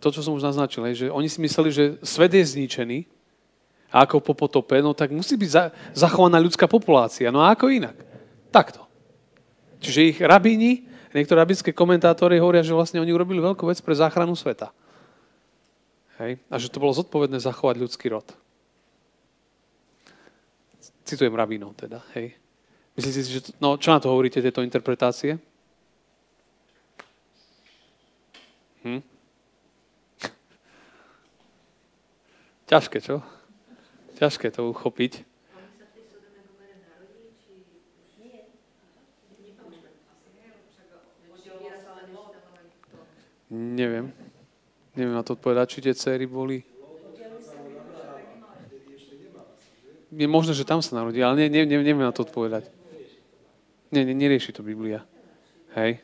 to, 0.00 0.12
čo 0.12 0.24
som 0.24 0.36
už 0.36 0.44
naznačil, 0.44 0.84
že 0.92 1.08
oni 1.12 1.28
si 1.28 1.40
mysleli, 1.40 1.70
že 1.72 1.84
svet 2.04 2.32
je 2.32 2.44
zničený 2.44 3.08
a 3.92 4.04
ako 4.04 4.20
po 4.20 4.34
potope, 4.34 4.76
no 4.80 4.92
tak 4.92 5.12
musí 5.12 5.38
byť 5.38 5.50
za, 5.50 5.64
zachovaná 5.92 6.40
ľudská 6.40 6.68
populácia. 6.68 7.30
No 7.30 7.44
a 7.44 7.52
ako 7.52 7.70
inak? 7.72 7.96
Takto. 8.50 8.84
Čiže 9.80 10.00
ich 10.10 10.18
rabíni, 10.20 10.88
niektoré 11.12 11.44
rabinské 11.44 11.70
komentátory 11.70 12.40
hovoria, 12.40 12.64
že 12.64 12.74
vlastne 12.74 12.98
oni 13.00 13.12
urobili 13.12 13.38
veľkú 13.38 13.64
vec 13.68 13.78
pre 13.84 13.94
záchranu 13.94 14.34
sveta. 14.34 14.72
Hej? 16.18 16.40
A 16.48 16.54
že 16.58 16.72
to 16.72 16.82
bolo 16.82 16.96
zodpovedné 16.96 17.38
zachovať 17.38 17.76
ľudský 17.80 18.10
rod. 18.10 18.26
Citujem 21.04 21.36
rabínov 21.36 21.76
teda. 21.76 22.00
Hej? 22.16 22.32
Myslíte 22.96 23.20
si, 23.20 23.30
že... 23.30 23.40
To, 23.44 23.52
no, 23.60 23.76
čo 23.76 23.92
na 23.92 24.00
to 24.00 24.08
hovoríte, 24.08 24.40
tieto 24.40 24.64
interpretácie? 24.64 25.36
Hm? 28.82 28.98
Ťažké, 32.72 33.04
čo? 33.04 33.20
Ťažké 34.16 34.48
to 34.48 34.72
uchopiť. 34.72 35.28
Neviem. 43.54 44.10
Neviem 44.98 45.14
na 45.14 45.22
to 45.22 45.38
odpovedať, 45.38 45.78
či 45.78 45.86
tie 45.86 45.94
céry 45.94 46.26
boli... 46.26 46.73
Je 50.14 50.28
možné, 50.30 50.54
že 50.54 50.62
tam 50.62 50.78
sa 50.78 50.94
narodí, 50.94 51.18
ale 51.18 51.34
ne, 51.34 51.46
ne, 51.50 51.66
ne, 51.66 51.76
neviem 51.82 52.06
na 52.06 52.14
to 52.14 52.22
odpovedať. 52.22 52.70
Ne, 53.90 54.06
ne, 54.06 54.14
nerieši 54.14 54.54
to 54.54 54.62
Biblia. 54.62 55.02
Hej. 55.74 55.98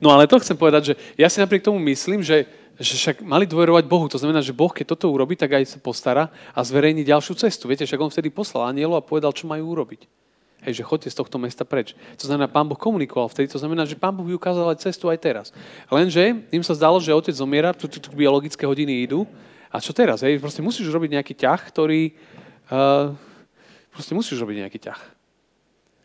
No 0.00 0.12
ale 0.12 0.28
to 0.28 0.40
chcem 0.40 0.56
povedať, 0.56 0.92
že 0.92 0.94
ja 1.16 1.28
si 1.28 1.40
napriek 1.40 1.64
tomu 1.64 1.80
myslím, 1.92 2.20
že, 2.24 2.44
že 2.76 2.96
však 2.96 3.24
mali 3.24 3.44
dôverovať 3.48 3.84
Bohu. 3.88 4.08
To 4.08 4.20
znamená, 4.20 4.44
že 4.44 4.56
Boh, 4.56 4.72
keď 4.72 4.96
toto 4.96 5.12
urobí, 5.12 5.36
tak 5.36 5.56
aj 5.56 5.76
sa 5.76 5.78
postará 5.80 6.28
a 6.52 6.60
zverejní 6.60 7.04
ďalšiu 7.04 7.36
cestu. 7.36 7.68
Viete, 7.68 7.84
však 7.84 8.00
on 8.00 8.12
vtedy 8.12 8.28
poslal 8.28 8.68
anielu 8.68 8.92
a 8.96 9.04
povedal, 9.04 9.32
čo 9.32 9.48
majú 9.48 9.72
urobiť. 9.72 10.04
Hej, 10.62 10.78
že 10.78 10.86
chodte 10.86 11.10
z 11.10 11.18
tohto 11.18 11.42
mesta 11.42 11.66
preč. 11.66 11.90
To 12.22 12.24
znamená, 12.30 12.46
pán 12.46 12.70
Boh 12.70 12.78
komunikoval 12.78 13.26
vtedy, 13.26 13.50
to 13.50 13.58
znamená, 13.58 13.82
že 13.82 13.98
pán 13.98 14.14
Boh 14.14 14.22
ukázal 14.30 14.70
aj 14.70 14.78
cestu 14.86 15.10
aj 15.10 15.18
teraz. 15.18 15.46
Lenže 15.90 16.38
im 16.54 16.62
sa 16.62 16.78
zdalo, 16.78 17.02
že 17.02 17.10
otec 17.10 17.34
zomiera, 17.34 17.74
tu, 17.74 17.90
tu, 17.90 17.98
tu 17.98 18.14
biologické 18.14 18.62
hodiny 18.62 19.02
idú. 19.02 19.26
A 19.72 19.80
čo 19.80 19.96
teraz? 19.96 20.20
Hej? 20.20 20.36
Proste 20.38 20.60
musíš 20.60 20.92
robiť 20.92 21.16
nejaký 21.16 21.34
ťah, 21.34 21.60
ktorý... 21.72 22.12
Uh, 22.68 23.16
proste 23.88 24.12
musíš 24.12 24.36
robiť 24.38 24.68
nejaký 24.68 24.78
ťah. 24.84 25.00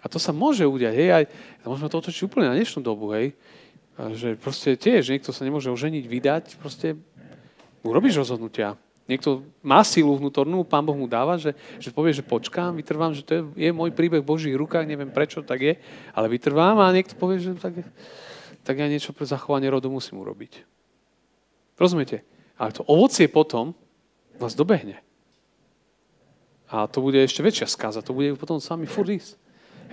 A 0.01 0.05
to 0.07 0.17
sa 0.17 0.31
môže 0.31 0.63
udiať. 0.63 0.95
Hej? 0.95 1.09
Aj, 1.11 1.25
môžeme 1.67 1.91
to 1.91 1.99
otočiť 1.99 2.23
úplne 2.31 2.47
na 2.47 2.55
dnešnú 2.55 2.79
dobu. 2.79 3.11
Hej? 3.11 3.35
A 3.99 4.15
že 4.15 4.39
proste 4.39 4.79
tiež 4.79 5.11
niekto 5.11 5.35
sa 5.35 5.43
nemôže 5.43 5.67
oženiť, 5.67 6.03
vydať. 6.07 6.43
Proste 6.63 6.95
urobíš 7.83 8.23
rozhodnutia 8.23 8.79
niekto 9.07 9.47
má 9.63 9.81
silu 9.87 10.11
vnútornú, 10.19 10.67
Pán 10.67 10.83
Boh 10.83 10.93
mu 10.93 11.07
dáva, 11.07 11.39
že, 11.39 11.55
že 11.79 11.89
povie, 11.89 12.11
že 12.11 12.21
počkám, 12.21 12.75
vytrvám, 12.75 13.15
že 13.15 13.23
to 13.23 13.31
je, 13.33 13.41
je 13.55 13.71
môj 13.71 13.95
príbeh 13.95 14.19
v 14.19 14.29
Božích 14.29 14.53
rukách, 14.53 14.83
neviem 14.83 15.09
prečo 15.09 15.39
tak 15.41 15.63
je, 15.63 15.73
ale 16.11 16.27
vytrvám 16.27 16.77
a 16.83 16.91
niekto 16.91 17.15
povie, 17.15 17.39
že 17.39 17.55
tak, 17.55 17.81
tak 18.67 18.75
ja 18.75 18.85
niečo 18.91 19.15
pre 19.15 19.23
zachovanie 19.23 19.71
rodu 19.71 19.87
musím 19.87 20.19
urobiť. 20.19 20.61
Rozumiete? 21.79 22.21
Ale 22.57 22.73
to 22.73 22.81
ovocie 22.89 23.29
potom 23.29 23.77
vás 24.41 24.57
dobehne. 24.57 25.01
A 26.67 26.89
to 26.91 26.99
bude 26.99 27.21
ešte 27.23 27.45
väčšia 27.45 27.67
skaza, 27.69 28.03
to 28.03 28.11
bude 28.11 28.35
potom 28.35 28.59
s 28.59 28.67
vami 28.67 28.89
furt. 28.89 29.07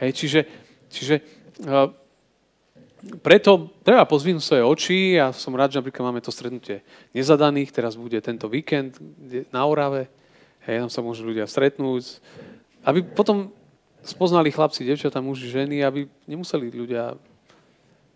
Hej, 0.02 0.10
čiže, 0.10 0.40
čiže 0.90 1.14
uh, 1.62 1.86
preto 3.22 3.70
treba 3.86 4.08
pozvinúť 4.08 4.42
svoje 4.42 4.62
oči 4.64 4.98
a 5.20 5.30
som 5.30 5.54
rád, 5.54 5.76
že 5.76 5.78
napríklad 5.78 6.10
máme 6.10 6.24
to 6.24 6.34
stretnutie 6.34 6.82
nezadaných, 7.14 7.70
teraz 7.70 7.94
bude 7.94 8.18
tento 8.18 8.50
víkend 8.50 8.98
na 9.52 9.62
Orave, 9.68 10.08
hej, 10.66 10.82
tam 10.82 10.90
sa 10.90 11.04
môžu 11.04 11.28
ľudia 11.28 11.46
stretnúť, 11.46 12.18
aby 12.82 13.04
potom 13.04 13.54
spoznali 14.02 14.50
chlapci, 14.50 14.84
devčatá, 14.84 15.20
muži, 15.20 15.48
ženy, 15.52 15.84
aby 15.84 16.10
nemuseli 16.28 16.74
ľudia 16.74 17.16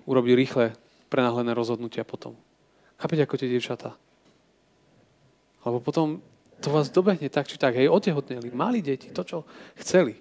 urobiť 0.08 0.32
rýchle, 0.34 0.66
prenáhlené 1.12 1.52
rozhodnutia 1.52 2.04
potom. 2.04 2.36
Chápete, 2.98 3.24
ako 3.24 3.36
tie 3.38 3.52
devčatá? 3.52 3.96
Lebo 5.66 5.82
potom 5.82 6.22
to 6.58 6.74
vás 6.74 6.90
dobehne 6.90 7.26
tak, 7.30 7.46
či 7.46 7.58
tak. 7.58 7.78
Hej, 7.78 7.90
otehotneli, 7.90 8.50
mali 8.50 8.82
deti, 8.82 9.10
to, 9.14 9.22
čo 9.22 9.38
chceli. 9.78 10.18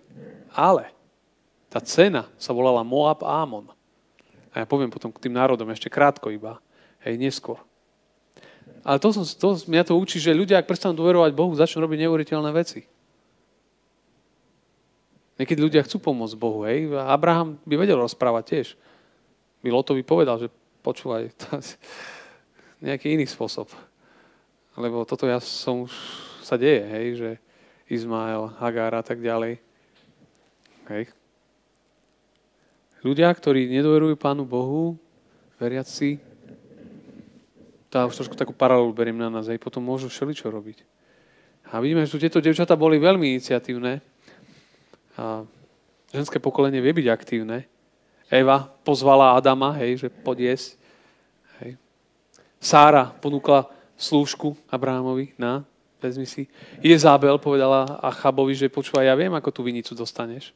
Ale 0.54 0.93
tá 1.67 1.82
cena 1.82 2.30
sa 2.38 2.54
volala 2.54 2.86
Moab 2.86 3.26
Amon. 3.26 3.69
A 4.54 4.63
ja 4.63 4.65
poviem 4.69 4.89
potom 4.89 5.10
k 5.13 5.21
tým 5.28 5.34
národom 5.34 5.69
ešte 5.73 5.89
krátko 5.89 6.30
iba. 6.30 6.62
Hej, 7.02 7.17
neskôr. 7.17 7.62
Ale 8.86 9.02
to, 9.02 9.12
to, 9.12 9.47
mňa 9.67 9.84
to 9.84 9.93
učí, 10.00 10.17
že 10.21 10.38
ľudia, 10.38 10.62
ak 10.62 10.69
prestanú 10.69 10.95
dôverovať 10.95 11.32
Bohu, 11.36 11.52
začnú 11.54 11.84
robiť 11.84 12.08
neuveriteľné 12.08 12.52
veci. 12.56 12.88
Niekedy 15.38 15.60
ľudia 15.62 15.86
chcú 15.86 16.02
pomôcť 16.02 16.36
Bohu. 16.39 16.65
Hej? 16.65 16.97
Abraham 16.97 17.62
by 17.67 17.76
vedel 17.78 18.02
rozprávať 18.02 18.43
tiež. 18.47 18.67
By 19.62 19.69
povedal, 20.02 20.41
že 20.41 20.47
počúvaj, 20.82 21.30
to 21.41 21.62
nejaký 22.82 23.13
iný 23.13 23.26
spôsob. 23.26 23.69
Lebo 24.77 25.01
toto 25.09 25.25
ja 25.25 25.41
som 25.41 25.89
už 25.89 25.93
sa 26.45 26.53
deje, 26.53 26.85
hej, 26.85 27.07
že 27.17 27.29
Izmael, 27.89 28.53
Hagar 28.61 28.93
a 28.93 29.01
tak 29.01 29.17
ďalej. 29.17 29.57
Hej. 30.93 31.09
Ľudia, 33.01 33.33
ktorí 33.33 33.65
nedoverujú 33.73 34.13
Pánu 34.15 34.45
Bohu, 34.45 34.93
veriaci, 35.57 36.21
tá 37.89 38.05
už 38.05 38.21
trošku 38.21 38.37
takú 38.37 38.53
paralelu 38.53 38.93
beriem 38.93 39.17
na 39.17 39.33
nás, 39.33 39.49
aj 39.49 39.57
potom 39.57 39.81
môžu 39.81 40.13
všeličo 40.13 40.51
robiť. 40.53 40.85
A 41.73 41.81
vidíme, 41.81 42.05
že 42.05 42.13
tu 42.13 42.21
tieto 42.21 42.39
devčatá 42.39 42.77
boli 42.77 43.01
veľmi 43.01 43.35
iniciatívne. 43.35 43.99
A 45.17 45.43
ženské 46.13 46.37
pokolenie 46.37 46.79
vie 46.79 46.93
byť 46.93 47.07
aktívne. 47.09 47.65
Eva 48.29 48.69
pozvala 48.85 49.35
Adama, 49.35 49.73
hej, 49.79 50.05
že 50.05 50.07
podiesť. 50.11 50.77
Hej. 51.63 51.79
Sára 52.59 53.09
ponúkla 53.09 53.76
slúžku 53.97 54.53
Abrahamovi 54.69 55.33
na, 55.36 55.65
vezmi 55.97 56.29
si. 56.29 56.45
Jezábel 56.86 57.41
povedala 57.41 57.97
Achabovi, 57.99 58.53
že 58.53 58.69
počúvaj, 58.69 59.10
ja 59.10 59.15
viem, 59.17 59.33
ako 59.33 59.49
tú 59.49 59.62
vinicu 59.65 59.97
dostaneš. 59.97 60.53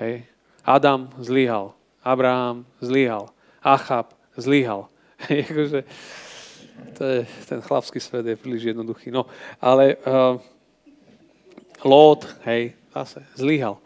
Hej. 0.00 0.24
Adam 0.64 1.12
zlyhal, 1.20 1.76
Abraham 2.00 2.64
zlyhal, 2.80 3.28
Achab 3.60 4.16
zlyhal. 4.34 4.88
Akože, 5.28 5.84
to 6.96 7.02
je, 7.04 7.18
ten 7.46 7.60
chlapský 7.60 8.00
svet 8.00 8.26
je 8.26 8.40
príliš 8.40 8.72
jednoduchý. 8.72 9.12
No, 9.12 9.28
ale 9.60 10.00
uh, 10.08 10.40
Lot, 11.84 12.24
hej, 12.48 12.72
zase 12.96 13.20
zlyhal. 13.36 13.76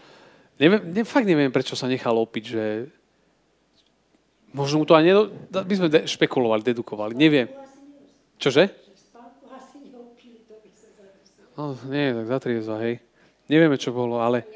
Neviem, 0.58 0.82
ne, 0.94 1.02
fakt 1.02 1.26
neviem, 1.26 1.50
prečo 1.50 1.74
sa 1.74 1.90
nechal 1.90 2.14
opiť, 2.14 2.44
že 2.46 2.64
možno 4.54 4.82
mu 4.82 4.84
to 4.86 4.94
ani... 4.94 5.10
Nedo... 5.10 5.30
My 5.50 5.74
sme 5.74 5.88
de- 5.90 6.06
špekulovali, 6.06 6.62
dedukovali, 6.62 7.14
neviem. 7.18 7.50
Čože? 8.38 8.70
No, 11.58 11.74
nie, 11.90 12.14
tak 12.14 12.26
zatriezva, 12.30 12.78
hej. 12.86 13.02
Nevieme, 13.50 13.74
čo 13.74 13.90
bolo, 13.90 14.22
ale... 14.22 14.46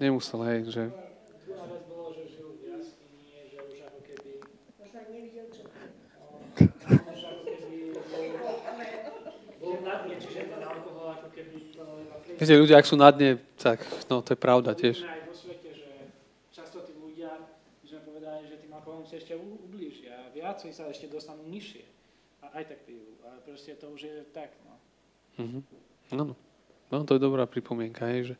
Nemusel, 0.00 0.40
hej, 0.48 0.60
že... 0.72 0.82
Viete, 12.42 12.58
ľudia, 12.58 12.80
ak 12.80 12.88
sú 12.88 12.96
na 12.96 13.12
dne, 13.12 13.38
tak 13.60 13.84
no, 14.08 14.24
to 14.24 14.32
je 14.32 14.38
pravda 14.40 14.72
tiež. 14.74 15.04
Aj 15.04 15.28
vo 15.28 15.36
svete, 15.36 15.76
že 15.76 16.10
často 16.50 16.82
tí 16.82 16.96
ľudia, 16.96 17.52
že 17.86 18.02
povedali, 18.02 18.48
že 18.50 18.58
tým 18.64 18.72
alkoholom 18.74 19.06
sa 19.06 19.14
ešte 19.20 19.36
viacej 20.62 20.78
sa 20.78 20.86
ešte 20.86 21.10
dostanú 21.10 21.42
nižšie. 21.50 21.82
A 22.46 22.62
aj 22.62 22.70
tak 22.70 22.86
pijú. 22.86 23.02
A 23.26 23.34
proste 23.42 23.74
to 23.74 23.90
už 23.90 24.06
je 24.06 24.14
tak, 24.30 24.54
no. 24.62 24.74
Mm-hmm. 25.42 25.62
No, 26.14 26.38
no, 26.94 26.96
to 27.02 27.18
je 27.18 27.20
dobrá 27.22 27.50
pripomienka, 27.50 28.06
hej, 28.06 28.34
že 28.34 28.36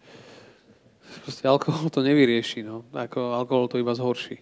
Proste 1.03 1.51
alkohol 1.51 1.91
to 1.91 1.99
nevyrieši, 1.99 2.63
no. 2.63 2.87
Ako 2.95 3.35
alkohol 3.35 3.67
to 3.67 3.83
iba 3.83 3.91
zhorší. 3.91 4.39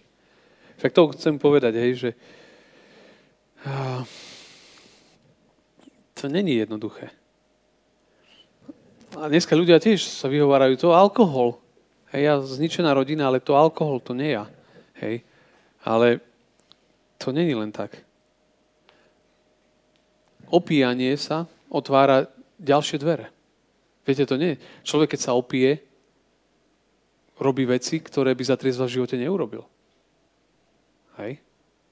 Však 0.77 0.93
to 0.93 1.09
chcem 1.17 1.35
povedať, 1.41 1.73
hej, 1.73 1.91
že 1.97 2.09
to 6.13 6.29
není 6.29 6.61
jednoduché. 6.61 7.09
A 9.17 9.25
dneska 9.25 9.57
ľudia 9.57 9.81
tiež 9.81 10.05
sa 10.05 10.29
vyhovárajú, 10.29 10.77
to 10.77 10.93
alkohol. 10.93 11.57
Hej, 12.13 12.21
ja 12.29 12.33
zničená 12.37 12.93
rodina, 12.93 13.25
ale 13.25 13.41
to 13.41 13.57
alkohol, 13.57 13.97
to 13.97 14.13
nie 14.13 14.37
ja. 14.37 14.45
Hej. 15.01 15.25
Ale 15.81 16.21
to 17.21 17.29
není 17.29 17.53
len 17.53 17.69
tak. 17.69 18.01
Opíjanie 20.49 21.13
sa 21.15 21.45
otvára 21.69 22.27
ďalšie 22.57 22.97
dvere. 22.97 23.29
Viete, 24.01 24.25
to 24.25 24.35
nie. 24.35 24.57
Človek, 24.81 25.13
keď 25.13 25.21
sa 25.29 25.37
opije, 25.37 25.79
robí 27.37 27.69
veci, 27.69 28.01
ktoré 28.01 28.33
by 28.33 28.43
za 28.43 28.57
triezva 28.57 28.89
v 28.89 28.97
živote 28.97 29.15
neurobil. 29.17 29.61
Hej? 31.21 31.37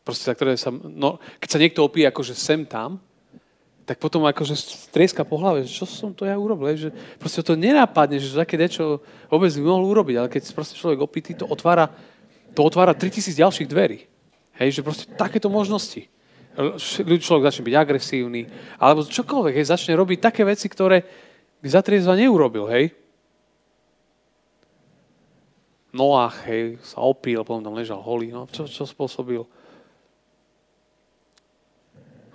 Proste, 0.02 0.34
ktoré 0.34 0.58
sa, 0.58 0.74
no, 0.74 1.22
keď 1.38 1.50
sa 1.50 1.62
niekto 1.62 1.86
opije 1.86 2.10
akože 2.10 2.34
sem 2.34 2.66
tam, 2.66 2.98
tak 3.86 3.98
potom 3.98 4.22
akože 4.26 4.54
trieska 4.94 5.26
po 5.26 5.42
hlave, 5.42 5.66
že 5.66 5.82
čo 5.82 5.86
som 5.90 6.14
to 6.14 6.26
ja 6.26 6.38
urobil, 6.38 6.70
že 6.78 6.94
proste 7.18 7.42
to 7.42 7.58
nenápadne, 7.58 8.22
že 8.22 8.38
také 8.38 8.54
niečo 8.54 9.02
vôbec 9.26 9.50
by 9.50 9.66
mohol 9.66 9.90
urobiť, 9.90 10.16
ale 10.18 10.30
keď 10.30 10.54
proste 10.54 10.78
človek 10.78 11.02
opitý, 11.02 11.34
to 11.34 11.50
otvára, 11.50 11.90
to 12.54 12.62
otvára 12.62 12.94
3000 12.94 13.34
ďalších 13.34 13.70
dverí. 13.70 14.09
Hej, 14.60 14.80
že 14.80 14.86
proste 14.86 15.08
takéto 15.16 15.48
možnosti. 15.48 16.04
Človek 17.24 17.48
začne 17.48 17.72
byť 17.72 17.76
agresívny, 17.80 18.52
alebo 18.76 19.08
čokoľvek, 19.08 19.56
hej, 19.56 19.72
začne 19.72 19.96
robiť 19.96 20.20
také 20.20 20.44
veci, 20.44 20.68
ktoré 20.68 21.08
by 21.64 21.68
za 21.72 21.80
triezva 21.80 22.20
neurobil, 22.20 22.68
hej. 22.68 22.92
Noach, 25.96 26.44
hej, 26.46 26.76
sa 26.84 27.00
opil, 27.00 27.40
potom 27.48 27.64
tam 27.64 27.80
ležal 27.80 28.04
holý, 28.04 28.36
no 28.36 28.46
čo, 28.52 28.68
čo 28.68 28.84
spôsobil? 28.84 29.48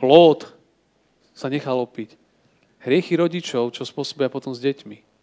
Lód, 0.00 0.48
sa 1.36 1.52
nechal 1.52 1.76
opiť. 1.76 2.16
Hriechy 2.80 3.20
rodičov, 3.20 3.76
čo 3.76 3.84
spôsobia 3.84 4.32
potom 4.32 4.56
s 4.56 4.60
deťmi. 4.64 5.13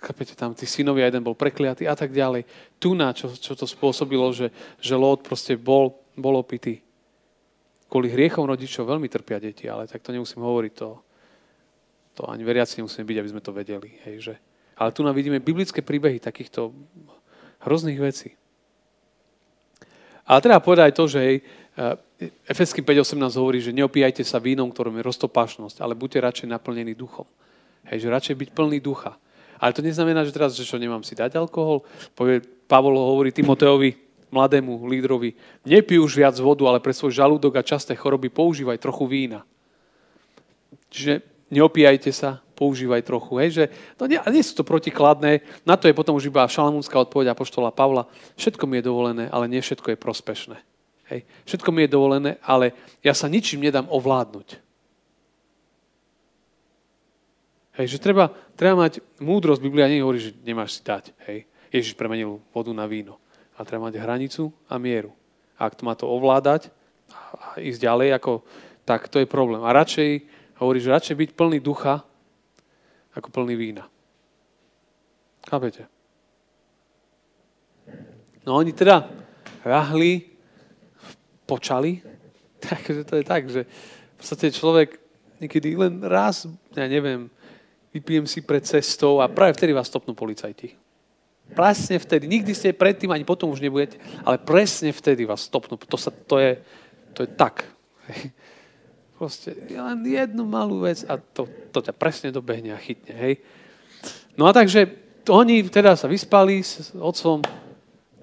Kapete 0.00 0.32
tam, 0.32 0.56
tí 0.56 0.64
synovia, 0.64 1.12
jeden 1.12 1.20
bol 1.20 1.36
prekliatý 1.36 1.84
a 1.84 1.92
tak 1.92 2.16
ďalej. 2.16 2.48
Tu 2.80 2.96
na, 2.96 3.12
čo, 3.12 3.28
čo 3.36 3.52
to 3.52 3.68
spôsobilo, 3.68 4.32
že, 4.32 4.48
že 4.80 4.96
Lót 4.96 5.20
proste 5.20 5.60
bol, 5.60 5.92
bol 6.16 6.40
opitý. 6.40 6.80
Kvôli 7.84 8.08
hriechom 8.08 8.48
rodičov 8.48 8.88
veľmi 8.88 9.12
trpia 9.12 9.36
deti, 9.36 9.68
ale 9.68 9.84
tak 9.84 10.00
to 10.00 10.16
nemusím 10.16 10.40
hovoriť, 10.40 10.72
to, 10.72 10.88
to 12.16 12.22
ani 12.32 12.40
veriaci 12.40 12.80
nemusíme 12.80 13.04
byť, 13.04 13.18
aby 13.20 13.28
sme 13.28 13.44
to 13.44 13.52
vedeli. 13.52 13.90
Hej, 14.08 14.16
že? 14.32 14.34
Ale 14.80 14.96
tu 14.96 15.04
nám 15.04 15.12
vidíme 15.12 15.36
biblické 15.36 15.84
príbehy 15.84 16.16
takýchto 16.16 16.72
hrozných 17.60 18.00
vecí. 18.00 18.32
Ale 20.24 20.40
treba 20.40 20.64
povedať 20.64 20.84
aj 20.88 20.94
to, 20.96 21.04
že 21.10 21.20
hej, 21.20 21.36
Efeským 22.44 22.84
5.18 22.84 23.40
hovorí, 23.40 23.58
že 23.64 23.72
neopíjajte 23.72 24.20
sa 24.20 24.36
vínom, 24.36 24.68
ktorom 24.68 24.92
je 25.00 25.08
roztopášnosť, 25.08 25.80
ale 25.80 25.96
buďte 25.96 26.18
radšej 26.20 26.48
naplnení 26.52 26.92
duchom. 26.92 27.24
Hej, 27.88 28.04
že 28.04 28.08
radšej 28.12 28.36
byť 28.36 28.50
plný 28.52 28.78
ducha. 28.84 29.16
Ale 29.60 29.76
to 29.76 29.84
neznamená, 29.84 30.24
že 30.24 30.32
teraz, 30.32 30.56
že 30.56 30.64
čo, 30.64 30.80
nemám 30.80 31.04
si 31.04 31.12
dať 31.12 31.36
alkohol. 31.36 31.84
Povie, 32.16 32.40
Pavol 32.64 32.96
hovorí 32.96 33.28
Timoteovi, 33.28 33.92
mladému 34.32 34.86
lídrovi, 34.86 35.36
nepij 35.66 36.00
už 36.00 36.16
viac 36.16 36.38
vodu, 36.40 36.64
ale 36.64 36.80
pre 36.80 36.94
svoj 36.96 37.12
žalúdok 37.12 37.60
a 37.60 37.66
časté 37.66 37.92
choroby 37.98 38.30
používaj 38.30 38.78
trochu 38.80 39.04
vína. 39.04 39.44
Čiže 40.88 41.20
neopíjajte 41.50 42.10
sa, 42.14 42.38
používaj 42.54 43.02
trochu. 43.02 43.36
Hej, 43.42 43.50
že, 43.50 43.64
no 43.98 44.06
nie, 44.06 44.16
nie 44.30 44.44
sú 44.46 44.62
to 44.62 44.64
protikladné, 44.64 45.42
na 45.66 45.74
to 45.74 45.90
je 45.90 45.98
potom 45.98 46.16
už 46.16 46.30
iba 46.30 46.46
šalamúnska 46.46 46.94
odpoveď 46.94 47.34
apoštola 47.34 47.74
Pavla. 47.74 48.06
Všetko 48.38 48.64
mi 48.70 48.78
je 48.80 48.88
dovolené, 48.88 49.24
ale 49.28 49.50
nie 49.50 49.60
všetko 49.60 49.92
je 49.92 49.98
prospešné. 49.98 50.56
Hej. 51.10 51.26
Všetko 51.44 51.74
mi 51.74 51.84
je 51.84 51.90
dovolené, 51.90 52.30
ale 52.46 52.70
ja 53.02 53.10
sa 53.12 53.26
ničím 53.26 53.66
nedám 53.66 53.90
ovládnuť. 53.90 54.69
Hej, 57.80 57.96
že 57.96 58.04
treba, 58.04 58.28
treba 58.60 58.76
mať 58.76 59.00
múdrosť. 59.24 59.64
Biblia 59.64 59.88
nehovorí, 59.88 60.20
že 60.20 60.36
nemáš 60.44 60.76
si 60.76 60.84
dať. 60.84 61.16
Hej. 61.24 61.48
Ježiš 61.72 61.96
premenil 61.96 62.36
vodu 62.52 62.68
na 62.76 62.84
víno. 62.84 63.16
A 63.56 63.64
treba 63.64 63.88
mať 63.88 63.96
hranicu 63.96 64.52
a 64.68 64.76
mieru. 64.76 65.16
A 65.56 65.64
ak 65.64 65.80
to 65.80 65.88
má 65.88 65.96
to 65.96 66.04
ovládať 66.04 66.68
a 67.08 67.56
ísť 67.56 67.80
ďalej, 67.80 68.20
ako, 68.20 68.44
tak 68.84 69.08
to 69.08 69.16
je 69.16 69.24
problém. 69.24 69.64
A 69.64 69.72
radšej, 69.72 70.28
hovorí, 70.60 70.76
že 70.76 70.92
radšej 70.92 71.16
byť 71.24 71.30
plný 71.32 71.58
ducha, 71.64 72.04
ako 73.16 73.32
plný 73.32 73.56
vína. 73.56 73.88
Chápete? 75.48 75.88
No 78.44 78.60
oni 78.60 78.76
teda 78.76 79.08
rahli 79.64 80.28
počali. 81.48 82.04
Takže 82.68 83.08
to 83.08 83.14
je 83.16 83.24
tak, 83.24 83.48
že 83.48 83.64
v 83.64 84.14
podstate 84.20 84.52
človek 84.52 85.00
niekedy 85.40 85.80
len 85.80 86.04
raz, 86.04 86.44
ja 86.76 86.84
neviem, 86.84 87.32
vypijem 87.90 88.26
si 88.26 88.40
pred 88.40 88.62
cestou 88.62 89.18
a 89.18 89.30
práve 89.30 89.58
vtedy 89.58 89.74
vás 89.74 89.90
stopnú 89.90 90.14
policajti. 90.14 90.74
Presne 91.50 91.98
vtedy. 91.98 92.30
Nikdy 92.30 92.52
ste 92.54 92.70
predtým 92.70 93.10
ani 93.10 93.26
potom 93.26 93.50
už 93.50 93.58
nebudete, 93.58 93.98
ale 94.22 94.38
presne 94.38 94.94
vtedy 94.94 95.26
vás 95.26 95.50
stopnú. 95.50 95.74
To, 95.74 95.98
sa, 95.98 96.14
to, 96.14 96.38
je, 96.38 96.62
to 97.10 97.26
je 97.26 97.30
tak. 97.34 97.66
Proste 99.18 99.52
len 99.74 99.98
jednu 100.06 100.46
malú 100.46 100.86
vec 100.86 101.02
a 101.10 101.18
to, 101.18 101.50
to 101.74 101.82
ťa 101.82 101.92
presne 101.92 102.28
dobehne 102.30 102.72
a 102.72 102.78
chytne. 102.78 103.12
Hej. 103.18 103.42
No 104.38 104.46
a 104.46 104.54
takže 104.54 104.88
oni 105.28 105.66
teda 105.66 105.98
sa 105.98 106.06
vyspali 106.06 106.62
s 106.62 106.94
otcom, 106.96 107.44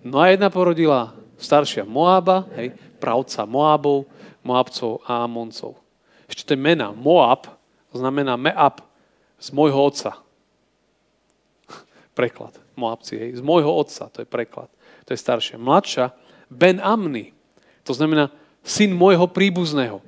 no 0.02 0.16
a 0.18 0.34
jedna 0.34 0.50
porodila 0.50 1.14
staršia 1.38 1.86
Moába, 1.86 2.50
hej, 2.58 2.74
pravca 2.98 3.46
Moábov, 3.46 4.10
Moabcov 4.42 5.06
a 5.06 5.28
Amoncov. 5.28 5.78
Ešte 6.26 6.50
to 6.50 6.52
je 6.58 6.60
mena. 6.64 6.90
Moab 6.96 7.46
znamená 7.94 8.34
Meab 8.34 8.87
z 9.38 9.50
môjho 9.54 9.78
otca. 9.78 10.22
preklad. 12.18 12.58
Moabci, 12.74 13.14
hej. 13.18 13.32
Z 13.38 13.42
môjho 13.46 13.70
otca, 13.70 14.10
to 14.10 14.26
je 14.26 14.28
preklad. 14.28 14.70
To 15.06 15.14
je 15.14 15.20
staršia. 15.22 15.62
Mladšia, 15.62 16.14
Ben 16.50 16.82
Amny. 16.82 17.34
To 17.86 17.94
znamená 17.94 18.34
syn 18.66 18.98
môjho 18.98 19.30
príbuzného. 19.30 20.02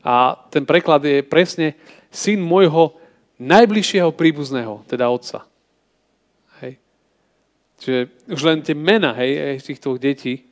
A 0.00 0.40
ten 0.48 0.64
preklad 0.64 1.04
je 1.04 1.20
presne 1.20 1.76
syn 2.08 2.40
môjho 2.40 2.96
najbližšieho 3.36 4.12
príbuzného, 4.16 4.84
teda 4.88 5.08
otca. 5.12 5.44
Hej. 6.64 6.80
Čiže 7.80 8.00
už 8.28 8.40
len 8.44 8.58
tie 8.64 8.76
mena 8.76 9.12
hej, 9.16 9.60
týchto 9.60 10.00
detí 10.00 10.50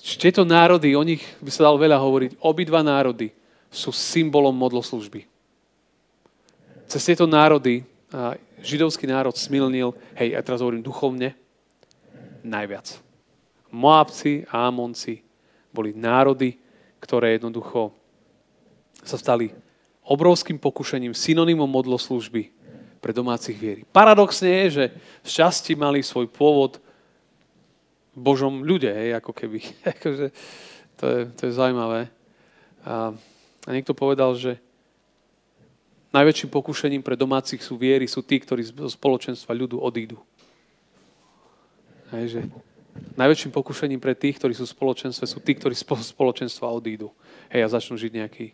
tieto 0.00 0.48
národy, 0.48 0.96
o 0.96 1.04
nich 1.04 1.20
by 1.44 1.50
sa 1.52 1.68
dalo 1.68 1.76
veľa 1.76 2.00
hovoriť, 2.00 2.30
obidva 2.40 2.80
národy 2.80 3.28
sú 3.68 3.92
symbolom 3.92 4.56
modloslužby. 4.56 5.29
Cez 6.90 7.06
tieto 7.06 7.22
národy 7.30 7.86
židovský 8.58 9.06
národ 9.06 9.38
smilnil, 9.38 9.94
hej, 10.18 10.34
a 10.34 10.42
teraz 10.42 10.58
hovorím 10.58 10.82
duchovne, 10.82 11.38
najviac. 12.42 12.98
Moabci 13.70 14.42
a 14.50 14.66
Amonci 14.66 15.22
boli 15.70 15.94
národy, 15.94 16.58
ktoré 16.98 17.38
jednoducho 17.38 17.94
sa 19.06 19.14
stali 19.14 19.54
obrovským 20.02 20.58
pokušením, 20.58 21.14
synonymom 21.14 21.70
modloslužby 21.70 22.50
pre 22.98 23.14
domácich 23.14 23.54
viery. 23.54 23.86
Paradoxne 23.86 24.66
je, 24.66 24.66
že 24.74 24.84
v 25.22 25.28
časti 25.30 25.78
mali 25.78 26.02
svoj 26.02 26.26
pôvod 26.26 26.82
Božom 28.12 28.66
ľude, 28.66 28.90
hej, 28.90 29.14
ako 29.14 29.30
keby. 29.30 29.62
akože, 29.94 30.26
to, 30.98 31.04
je, 31.06 31.20
to 31.38 31.42
je 31.46 31.52
zaujímavé. 31.54 32.10
A, 32.82 33.14
a 33.64 33.70
niekto 33.70 33.94
povedal, 33.94 34.34
že 34.34 34.58
najväčším 36.10 36.50
pokušením 36.50 37.02
pre 37.02 37.14
domácich 37.14 37.62
sú 37.62 37.78
viery, 37.78 38.06
sú 38.06 38.22
tí, 38.22 38.38
ktorí 38.42 38.66
z 38.66 38.72
spoločenstva 38.74 39.54
ľudu 39.54 39.78
odídu. 39.78 40.18
Hej, 42.10 42.24
že 42.26 42.40
najväčším 43.14 43.54
pokušením 43.54 44.02
pre 44.02 44.18
tých, 44.18 44.42
ktorí 44.42 44.50
sú 44.54 44.66
v 44.66 44.74
spoločenstve, 44.74 45.24
sú 45.26 45.38
tí, 45.38 45.54
ktorí 45.54 45.78
z 45.78 45.86
spoločenstva 45.86 46.66
odídu. 46.66 47.14
Hej, 47.46 47.62
a 47.66 47.74
začnú 47.78 47.94
žiť 47.94 48.12
nejaký 48.18 48.46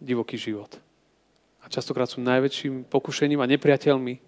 divoký 0.00 0.40
život. 0.40 0.72
A 1.60 1.68
častokrát 1.68 2.08
sú 2.08 2.24
najväčším 2.24 2.88
pokušením 2.88 3.42
a 3.42 3.50
nepriateľmi 3.50 4.22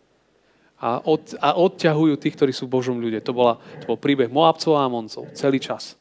a, 0.78 1.00
od, 1.02 1.35
a 1.38 1.54
odťahujú 1.57 2.14
tých, 2.18 2.35
ktorí 2.37 2.52
sú 2.52 2.66
v 2.68 2.74
Božom 2.76 2.98
ľude. 2.98 3.18
To, 3.24 3.33
bola, 3.33 3.59
to 3.83 3.85
bol 3.88 3.98
príbeh 3.98 4.31
Moabcov 4.31 4.76
a 4.76 4.85
Amoncov 4.85 5.26
celý 5.35 5.59
čas. 5.59 5.98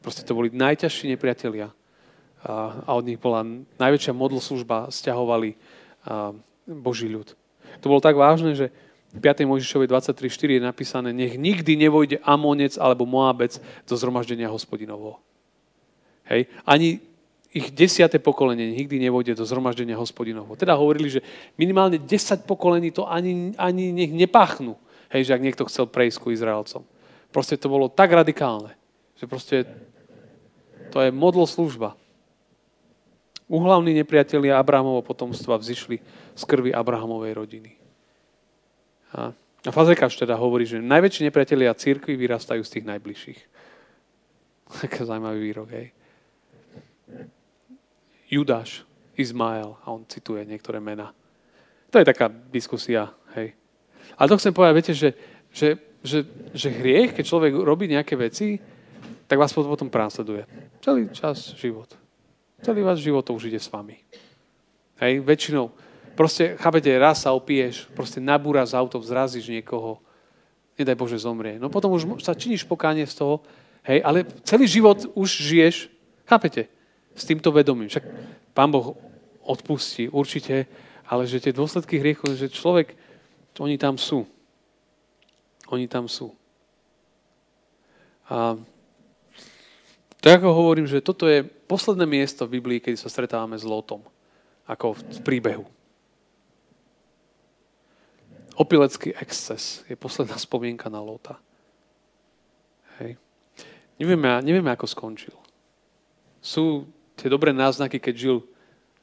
Proste 0.00 0.24
to 0.24 0.32
boli 0.32 0.48
najťažší 0.50 1.12
nepriatelia. 1.12 1.70
A, 2.40 2.80
a 2.84 2.90
od 2.96 3.04
nich 3.04 3.20
bola 3.20 3.44
najväčšia 3.76 4.16
modloslužba, 4.16 4.88
stiahovali 4.88 5.56
Boží 6.66 7.08
ľud. 7.08 7.32
To 7.80 7.86
bolo 7.88 8.02
tak 8.02 8.16
vážne, 8.16 8.56
že 8.56 8.72
v 9.10 9.18
5. 9.18 9.42
Mojžišovej 9.42 9.90
23.4 9.90 10.58
je 10.58 10.62
napísané, 10.62 11.08
nech 11.10 11.34
nikdy 11.34 11.74
nevojde 11.74 12.22
Amonec 12.22 12.78
alebo 12.78 13.06
Moabec 13.06 13.58
do 13.82 13.94
zhromaždenia 13.98 14.46
hospodinovho. 14.46 15.18
Hej. 16.30 16.46
Ani 16.62 17.02
ich 17.50 17.74
desiate 17.74 18.22
pokolenie 18.22 18.70
nikdy 18.70 19.02
nevojde 19.02 19.34
do 19.34 19.42
zhromaždenia 19.42 19.98
hospodinovho. 19.98 20.54
Teda 20.54 20.78
hovorili, 20.78 21.10
že 21.10 21.20
minimálne 21.58 21.98
10 21.98 22.46
pokolení 22.46 22.94
to 22.94 23.02
ani, 23.10 23.58
ani 23.58 23.90
nech 23.90 24.14
nepáchnú. 24.14 24.78
Hej, 25.10 25.26
že 25.26 25.34
ak 25.34 25.42
niekto 25.42 25.66
chcel 25.66 25.90
prejsť 25.90 26.22
ku 26.22 26.30
Izraelcom. 26.30 26.86
Proste 27.34 27.58
to 27.58 27.66
bolo 27.66 27.90
tak 27.90 28.14
radikálne, 28.14 28.78
že 29.18 29.26
proste 29.26 29.66
to 30.94 31.02
je 31.02 31.10
modlo 31.10 31.42
služba. 31.50 31.98
Uhlavní 33.50 33.98
nepriatelia 33.98 34.62
Abrahamovho 34.62 35.02
potomstva 35.02 35.58
vzýšli 35.58 35.98
z 36.38 36.42
krvi 36.46 36.70
Abrahamovej 36.70 37.34
rodiny. 37.34 37.74
A, 39.10 39.34
a 39.66 39.70
Fazekáš 39.74 40.14
teda 40.14 40.38
hovorí, 40.38 40.62
že 40.62 40.78
najväčší 40.78 41.26
nepriatelia 41.26 41.74
církvy 41.74 42.14
vyrastajú 42.14 42.62
z 42.62 42.78
tých 42.78 42.86
najbližších. 42.86 43.40
Taký 44.86 45.02
zaujímavý 45.02 45.40
výrok, 45.42 45.68
hej. 45.74 45.90
Judáš, 48.30 48.86
Izmael, 49.18 49.74
a 49.82 49.90
on 49.90 50.06
cituje 50.06 50.46
niektoré 50.46 50.78
mená. 50.78 51.10
To 51.90 51.98
je 51.98 52.06
taká 52.06 52.30
diskusia, 52.30 53.10
hej. 53.34 53.58
Ale 54.14 54.30
to 54.30 54.38
chcem 54.38 54.54
povedať, 54.54 54.74
viete, 54.78 54.94
že, 54.94 55.10
že, 55.50 55.68
že, 56.06 56.18
že 56.54 56.70
hriech, 56.70 57.18
keď 57.18 57.24
človek 57.26 57.52
robí 57.66 57.90
nejaké 57.90 58.14
veci, 58.14 58.62
tak 59.26 59.42
vás 59.42 59.50
potom 59.50 59.90
prásleduje. 59.90 60.46
Celý 60.78 61.10
čas 61.10 61.58
život. 61.58 61.99
Celý 62.60 62.84
váš 62.84 63.00
život 63.00 63.24
to 63.24 63.32
už 63.32 63.48
ide 63.48 63.60
s 63.60 63.72
vami. 63.72 64.00
Hej, 65.00 65.24
väčšinou. 65.24 65.72
Proste, 66.12 66.60
chápete, 66.60 66.92
raz 67.00 67.24
sa 67.24 67.32
opiješ, 67.32 67.88
proste 67.96 68.20
nabúraš 68.20 68.76
auto, 68.76 69.00
vzrazíš 69.00 69.48
niekoho, 69.48 69.96
nedaj 70.76 70.96
Bože 70.96 71.16
zomrie. 71.16 71.56
No 71.56 71.72
potom 71.72 71.96
už 71.96 72.20
sa 72.20 72.36
činíš 72.36 72.68
pokánie 72.68 73.08
z 73.08 73.16
toho, 73.16 73.34
hej, 73.88 74.04
ale 74.04 74.28
celý 74.44 74.68
život 74.68 75.08
už 75.16 75.28
žiješ, 75.28 75.88
chápete, 76.28 76.68
s 77.16 77.24
týmto 77.24 77.48
vedomím. 77.48 77.88
Však 77.88 78.04
Pán 78.52 78.68
Boh 78.68 78.96
odpustí 79.40 80.12
určite, 80.12 80.68
ale 81.08 81.24
že 81.24 81.40
tie 81.40 81.56
dôsledky 81.56 81.96
hriechu, 81.96 82.36
že 82.36 82.52
človek, 82.52 82.92
oni 83.56 83.80
tam 83.80 83.96
sú. 83.96 84.28
Oni 85.72 85.88
tam 85.88 86.08
sú. 86.08 86.32
A 88.30 88.54
tak 90.20 90.40
ako 90.40 90.52
hovorím, 90.52 90.84
že 90.84 91.00
toto 91.00 91.24
je 91.24 91.40
posledné 91.44 92.04
miesto 92.04 92.44
v 92.44 92.60
Biblii, 92.60 92.78
kedy 92.80 92.96
sa 92.96 93.08
stretávame 93.08 93.56
s 93.56 93.64
Lotom. 93.64 94.04
Ako 94.68 94.94
v 94.94 95.20
príbehu. 95.24 95.64
Opilecký 98.60 99.16
exces 99.16 99.80
je 99.88 99.96
posledná 99.96 100.36
spomienka 100.36 100.92
na 100.92 101.00
Lota. 101.00 101.40
Hej. 103.00 103.16
Nevieme, 103.96 104.44
nevieme, 104.44 104.68
ako 104.68 104.84
skončil. 104.84 105.32
Sú 106.44 106.84
tie 107.16 107.32
dobré 107.32 107.56
náznaky, 107.56 107.96
keď 107.96 108.14
žil 108.16 108.36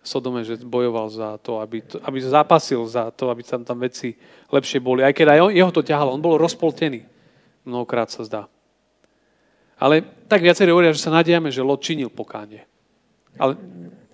Sodome, 0.06 0.46
že 0.46 0.56
bojoval 0.64 1.12
za 1.12 1.36
to, 1.44 1.60
aby, 1.60 1.84
to, 1.84 2.00
aby 2.00 2.18
zápasil 2.24 2.80
za 2.88 3.12
to, 3.12 3.28
aby 3.28 3.44
tam, 3.44 3.68
tam 3.68 3.82
veci 3.84 4.16
lepšie 4.48 4.80
boli. 4.80 5.04
Aj 5.04 5.12
keď 5.12 5.36
aj 5.36 5.40
on, 5.44 5.52
jeho 5.52 5.72
to 5.74 5.84
ťahalo, 5.84 6.16
on 6.16 6.24
bol 6.24 6.40
rozpoltený. 6.40 7.04
Mnohokrát 7.68 8.08
sa 8.08 8.24
zdá. 8.24 8.48
Ale 9.78 10.02
tak 10.26 10.42
viacerí 10.42 10.74
hovoria, 10.74 10.94
že 10.94 11.06
sa 11.06 11.14
nadiame, 11.14 11.54
že 11.54 11.62
Lot 11.62 11.86
činil 11.86 12.10
pokánie. 12.10 12.66
Ale 13.38 13.54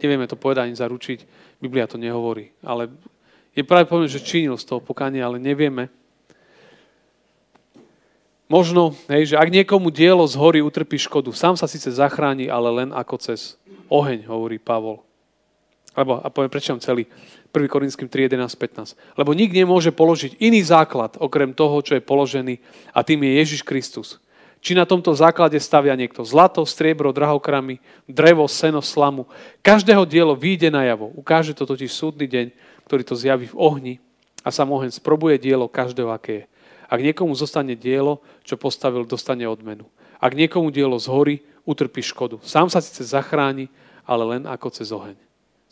nevieme 0.04 0.28
to 0.28 0.36
povedať 0.36 0.68
ani 0.68 0.76
zaručiť. 0.76 1.20
Biblia 1.64 1.88
to 1.88 1.96
nehovorí. 1.96 2.52
Ale 2.60 2.92
je 3.56 3.64
práve 3.64 3.88
povedané, 3.88 4.12
že 4.12 4.24
činil 4.24 4.60
z 4.60 4.68
toho 4.68 4.84
pokánie, 4.84 5.24
ale 5.24 5.40
nevieme. 5.40 5.88
Možno, 8.52 8.92
hej, 9.08 9.34
že 9.34 9.40
ak 9.40 9.50
niekomu 9.50 9.88
dielo 9.90 10.28
z 10.28 10.36
hory 10.36 10.60
utrpí 10.60 11.00
škodu, 11.00 11.32
sám 11.32 11.56
sa 11.56 11.66
síce 11.66 11.90
zachráni, 11.90 12.52
ale 12.52 12.70
len 12.84 12.90
ako 12.92 13.16
cez 13.18 13.56
oheň, 13.88 14.28
hovorí 14.28 14.60
Pavol. 14.60 15.00
Lebo, 15.96 16.20
a 16.20 16.28
poviem, 16.28 16.52
prečo 16.52 16.76
celý. 16.84 17.08
1. 17.54 17.70
Korinským 17.70 18.10
3, 18.10 18.34
11, 18.34 18.50
15. 18.50 18.98
Lebo 19.14 19.32
nik 19.38 19.54
nemôže 19.54 19.94
položiť 19.94 20.42
iný 20.42 20.66
základ, 20.66 21.22
okrem 21.22 21.54
toho, 21.54 21.78
čo 21.86 21.94
je 21.94 22.02
položený, 22.02 22.58
a 22.92 23.06
tým 23.06 23.22
je 23.22 23.32
Ježiš 23.38 23.62
Kristus. 23.62 24.18
Či 24.64 24.80
na 24.80 24.88
tomto 24.88 25.12
základe 25.12 25.60
stavia 25.60 25.92
niekto 25.92 26.24
zlato, 26.24 26.64
striebro, 26.64 27.12
drahokramy, 27.12 27.84
drevo, 28.08 28.48
seno, 28.48 28.80
slamu. 28.80 29.28
Každého 29.60 30.08
dielo 30.08 30.40
vyjde 30.40 30.72
na 30.72 30.88
javo. 30.88 31.12
Ukáže 31.20 31.52
to 31.52 31.68
totiž 31.68 31.92
súdny 31.92 32.32
deň, 32.32 32.56
ktorý 32.88 33.04
to 33.04 33.20
zjaví 33.20 33.52
v 33.52 33.60
ohni 33.60 33.94
a 34.40 34.56
sam 34.56 34.72
oheň 34.72 34.96
sprobuje 34.96 35.36
dielo 35.36 35.68
každého, 35.68 36.08
aké 36.16 36.34
je. 36.34 36.46
Ak 36.88 37.04
niekomu 37.04 37.36
zostane 37.36 37.76
dielo, 37.76 38.24
čo 38.48 38.56
postavil, 38.56 39.04
dostane 39.04 39.44
odmenu. 39.44 39.84
Ak 40.24 40.32
niekomu 40.32 40.72
dielo 40.72 40.96
zhorí, 40.96 41.44
utrpí 41.68 42.00
škodu. 42.00 42.40
Sám 42.40 42.72
sa 42.72 42.80
síce 42.80 43.04
zachráni, 43.04 43.68
ale 44.08 44.24
len 44.40 44.44
ako 44.48 44.68
cez 44.72 44.96
oheň. 44.96 45.16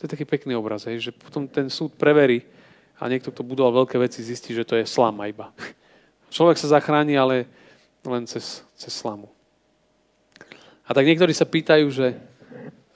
je 0.04 0.12
taký 0.12 0.28
pekný 0.28 0.52
obraz, 0.52 0.84
hej, 0.84 1.00
že 1.00 1.10
potom 1.16 1.48
ten 1.48 1.72
súd 1.72 1.96
preverí 1.96 2.44
a 3.00 3.08
niekto, 3.08 3.32
kto 3.32 3.40
budoval 3.40 3.84
veľké 3.84 3.96
veci, 3.96 4.20
zistí, 4.20 4.52
že 4.52 4.68
to 4.68 4.76
je 4.76 4.84
slama 4.84 5.32
iba. 5.32 5.48
Človek 6.34 6.60
sa 6.60 6.76
zachráni, 6.76 7.16
ale 7.16 7.48
len 8.06 8.26
cez, 8.26 8.66
cez 8.74 8.92
slamu. 8.92 9.30
A 10.86 10.90
tak 10.90 11.06
niektorí 11.06 11.30
sa 11.30 11.46
pýtajú, 11.46 11.86
že, 11.88 12.18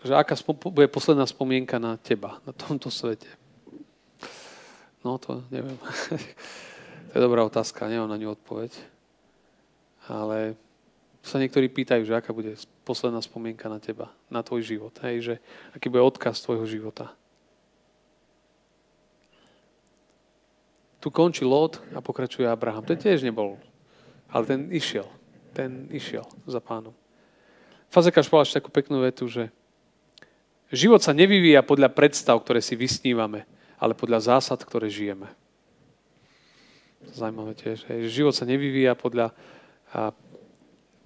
že 0.03 0.12
aká 0.12 0.35
bude 0.71 0.90
posledná 0.90 1.25
spomienka 1.27 1.79
na 1.79 1.95
teba, 1.97 2.42
na 2.42 2.53
tomto 2.53 2.90
svete. 2.90 3.31
No 5.07 5.23
to 5.23 5.47
neviem. 5.55 5.79
to 7.11 7.12
je 7.14 7.23
dobrá 7.23 7.47
otázka, 7.47 7.87
nemám 7.87 8.11
na 8.11 8.19
ňu 8.19 8.35
odpoveď. 8.35 8.75
Ale 10.11 10.59
sa 11.23 11.38
niektorí 11.38 11.66
pýtajú, 11.71 12.07
že 12.07 12.14
aká 12.14 12.31
bude 12.31 12.55
posledná 12.87 13.19
spomienka 13.23 13.66
na 13.66 13.83
teba, 13.83 14.14
na 14.31 14.42
tvoj 14.42 14.62
život. 14.62 14.95
Hej, 15.03 15.16
že 15.23 15.35
aký 15.75 15.90
bude 15.90 16.03
odkaz 16.03 16.42
tvojho 16.42 16.66
života. 16.66 17.14
Tu 21.03 21.11
končí 21.11 21.47
Lot 21.47 21.79
a 21.95 22.03
pokračuje 22.03 22.47
Abraham. 22.47 22.83
Ten 22.83 22.99
tiež 22.99 23.23
nebol 23.23 23.59
ale 24.30 24.44
ten 24.46 24.60
išiel. 24.72 25.06
Ten 25.56 25.88
išiel 25.88 26.26
za 26.44 26.60
pánom. 26.60 26.92
Fazekáš 27.88 28.28
povedal 28.28 28.60
takú 28.60 28.68
peknú 28.68 29.00
vetu, 29.00 29.30
že 29.30 29.48
život 30.68 31.00
sa 31.00 31.14
nevyvíja 31.14 31.62
podľa 31.62 31.94
predstav, 31.94 32.36
ktoré 32.42 32.60
si 32.60 32.74
vysnívame, 32.74 33.46
ale 33.78 33.94
podľa 33.94 34.36
zásad, 34.36 34.60
ktoré 34.66 34.90
žijeme. 34.90 35.30
Zajímavé 37.06 37.54
tiež. 37.54 37.86
Že 37.86 38.08
život 38.10 38.34
sa 38.34 38.44
nevyvíja 38.44 38.98
podľa 38.98 39.30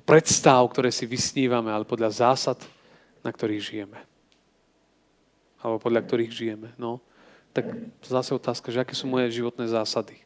predstav, 0.09 0.64
ktoré 0.72 0.88
si 0.90 1.04
vysnívame, 1.04 1.70
ale 1.70 1.85
podľa 1.85 2.11
zásad, 2.11 2.59
na 3.20 3.30
ktorých 3.30 3.62
žijeme. 3.62 3.98
Alebo 5.61 5.76
podľa 5.76 6.00
ktorých 6.09 6.33
žijeme. 6.33 6.72
No, 6.80 7.04
tak 7.52 7.68
zase 8.00 8.33
otázka, 8.33 8.72
že 8.72 8.80
aké 8.80 8.96
sú 8.96 9.06
moje 9.06 9.28
životné 9.30 9.68
zásady. 9.68 10.16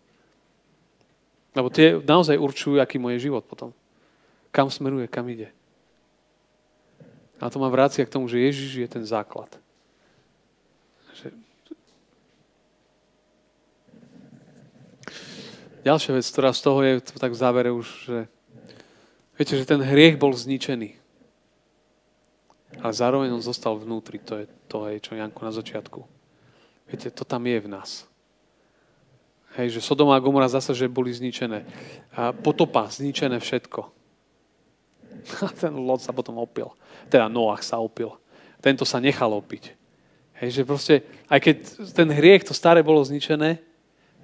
Lebo 1.55 1.71
tie 1.71 2.03
naozaj 2.03 2.35
určujú, 2.35 2.83
aký 2.83 2.99
môj 2.99 3.23
život 3.23 3.47
potom. 3.47 3.71
Kam 4.51 4.69
smeruje, 4.69 5.07
kam 5.07 5.31
ide. 5.31 5.55
A 7.39 7.51
to 7.51 7.63
má 7.63 7.71
vrácia 7.71 8.03
k 8.03 8.11
tomu, 8.11 8.27
že 8.27 8.43
Ježiš 8.43 8.71
je 8.75 8.89
ten 8.91 9.05
základ. 9.07 9.51
Že... 11.15 11.31
Ďalšia 15.87 16.13
vec, 16.19 16.27
ktorá 16.27 16.51
z 16.51 16.61
toho 16.63 16.79
je 16.83 16.93
to 17.03 17.15
tak 17.23 17.35
v 17.35 17.41
závere 17.43 17.71
už, 17.71 17.87
že 18.07 18.19
viete, 19.39 19.55
že 19.55 19.67
ten 19.69 19.83
hriech 19.83 20.19
bol 20.19 20.35
zničený. 20.35 20.99
Ale 22.83 22.93
zároveň 22.95 23.31
on 23.31 23.43
zostal 23.43 23.79
vnútri. 23.79 24.19
To 24.27 24.43
je 24.43 24.47
to, 24.67 24.91
čo 24.99 25.15
Janko 25.15 25.47
na 25.47 25.55
začiatku. 25.55 26.01
Viete, 26.91 27.15
to 27.15 27.23
tam 27.23 27.47
je 27.47 27.59
v 27.63 27.69
nás. 27.71 28.11
Hej, 29.55 29.79
že 29.79 29.87
Sodoma 29.87 30.19
a 30.19 30.23
Gomora 30.23 30.51
zase, 30.51 30.75
že 30.75 30.91
boli 30.91 31.15
zničené. 31.15 31.63
A 32.11 32.35
potopa, 32.35 32.91
zničené 32.91 33.39
všetko. 33.39 33.87
A 35.47 35.49
ten 35.55 35.73
Lot 35.79 36.03
sa 36.03 36.11
potom 36.11 36.43
opil. 36.43 36.75
Teda 37.07 37.31
Noach 37.31 37.63
sa 37.63 37.79
opil. 37.79 38.11
Tento 38.59 38.83
sa 38.83 38.99
nechal 38.99 39.31
opiť. 39.31 39.79
Hej, 40.43 40.51
že 40.61 40.63
proste, 40.67 40.95
aj 41.31 41.39
keď 41.39 41.57
ten 41.95 42.11
hriech, 42.11 42.43
to 42.43 42.51
staré 42.51 42.83
bolo 42.83 42.99
zničené, 43.07 43.63